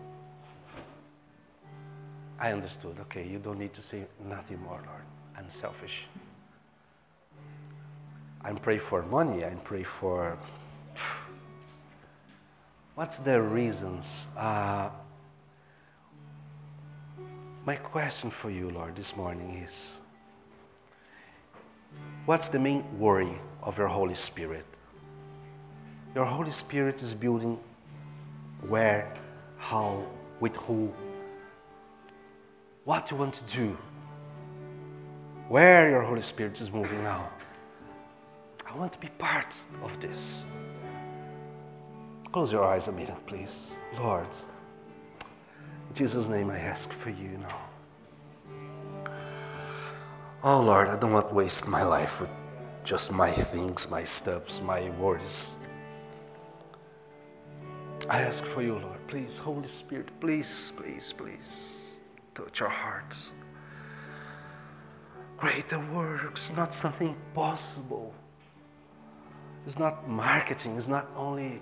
I 2.40 2.52
understood. 2.52 2.98
Okay, 3.02 3.28
you 3.28 3.38
don't 3.38 3.60
need 3.60 3.74
to 3.74 3.82
say 3.84 4.08
nothing 4.28 4.60
more, 4.64 4.82
Lord. 4.88 5.04
I'm 5.38 5.52
selfish. 5.52 6.08
I'm 8.44 8.58
praying 8.58 8.80
for 8.80 9.04
money. 9.04 9.46
I'm 9.46 9.60
praying 9.60 9.86
for. 9.86 10.36
What's 12.96 13.20
the 13.20 13.40
reasons? 13.40 14.28
Uh, 14.36 14.90
my 17.66 17.76
question 17.76 18.32
for 18.32 18.50
you, 18.50 18.70
Lord, 18.70 18.96
this 18.96 19.16
morning 19.16 19.62
is 19.64 20.00
what's 22.26 22.50
the 22.50 22.60
main 22.60 22.84
worry 23.00 23.34
of 23.62 23.78
your 23.78 23.88
Holy 23.88 24.16
Spirit? 24.16 24.66
Your 26.16 26.26
Holy 26.26 26.52
Spirit 26.52 27.02
is 27.04 27.14
building 27.14 27.60
where, 28.68 29.14
how, 29.58 30.04
with 30.40 30.56
who, 30.58 30.92
what 32.84 33.12
you 33.12 33.18
want 33.18 33.36
to 33.36 33.44
do, 33.56 33.78
where 35.48 35.90
your 35.90 36.02
Holy 36.02 36.22
Spirit 36.22 36.60
is 36.60 36.72
moving 36.72 37.04
now. 37.04 37.30
I 38.68 38.76
want 38.76 38.94
to 38.94 39.00
be 39.00 39.10
part 39.20 39.56
of 39.84 40.00
this. 40.00 40.46
Close 42.32 42.52
your 42.52 42.64
eyes 42.64 42.88
a 42.88 42.92
minute, 42.92 43.26
please. 43.28 43.84
Lord, 44.00 44.28
in 45.92 45.96
Jesus' 45.96 46.30
name, 46.30 46.50
I 46.50 46.58
ask 46.58 46.94
for 46.94 47.10
you 47.10 47.38
now. 47.38 47.60
Oh 50.42 50.62
Lord, 50.62 50.88
I 50.88 50.96
don't 50.96 51.12
want 51.12 51.28
to 51.28 51.36
waste 51.36 51.68
my 51.68 51.84
life 51.84 52.22
with 52.22 52.30
just 52.86 53.12
my 53.12 53.30
things, 53.30 53.90
my 53.90 54.06
stuffs, 54.06 54.62
my 54.62 54.90
worries. 54.92 55.58
I 58.10 58.22
ask 58.22 58.46
for 58.46 58.62
you, 58.62 58.80
Lord. 58.80 59.06
Please, 59.08 59.38
Holy 59.38 59.68
Spirit, 59.68 60.18
please, 60.22 60.72
please, 60.78 61.14
please, 61.18 61.76
touch 62.36 62.62
our 62.62 62.70
hearts. 62.70 63.34
Greater 65.36 65.80
works, 65.94 66.54
not 66.56 66.74
something 66.74 67.18
possible. 67.34 68.14
It's 69.66 69.78
not 69.78 70.08
marketing, 70.08 70.78
it's 70.78 70.88
not 70.88 71.10
only 71.18 71.60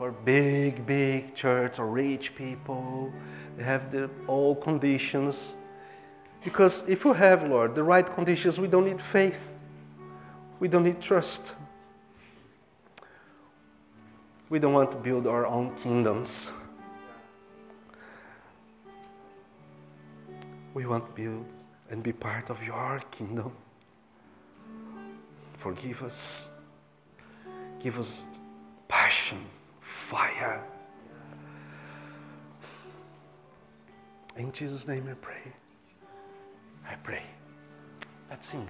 for 0.00 0.12
big, 0.12 0.86
big 0.86 1.34
church 1.34 1.78
or 1.78 1.86
rich 1.86 2.34
people. 2.34 3.12
They 3.58 3.64
have 3.64 3.90
the 3.90 4.08
all 4.26 4.54
conditions. 4.54 5.58
Because 6.42 6.88
if 6.88 7.04
you 7.04 7.12
have, 7.12 7.46
Lord, 7.46 7.74
the 7.74 7.82
right 7.82 8.06
conditions, 8.06 8.58
we 8.58 8.66
don't 8.66 8.86
need 8.86 8.98
faith. 8.98 9.52
We 10.58 10.68
don't 10.68 10.84
need 10.84 11.02
trust. 11.02 11.54
We 14.48 14.58
don't 14.58 14.72
want 14.72 14.90
to 14.92 14.96
build 14.96 15.26
our 15.26 15.44
own 15.44 15.76
kingdoms. 15.76 16.50
We 20.72 20.86
want 20.86 21.04
to 21.08 21.12
build 21.12 21.52
and 21.90 22.02
be 22.02 22.14
part 22.14 22.48
of 22.48 22.64
your 22.64 23.02
kingdom. 23.10 23.52
Forgive 25.58 26.02
us. 26.02 26.48
Give 27.78 27.98
us 27.98 28.30
passion 28.88 29.44
fire. 30.10 30.60
In 34.36 34.50
Jesus' 34.50 34.88
name 34.88 35.06
I 35.08 35.14
pray. 35.14 35.52
I 36.84 36.96
pray. 36.96 37.22
Let's 38.28 38.48
sing. 38.48 38.68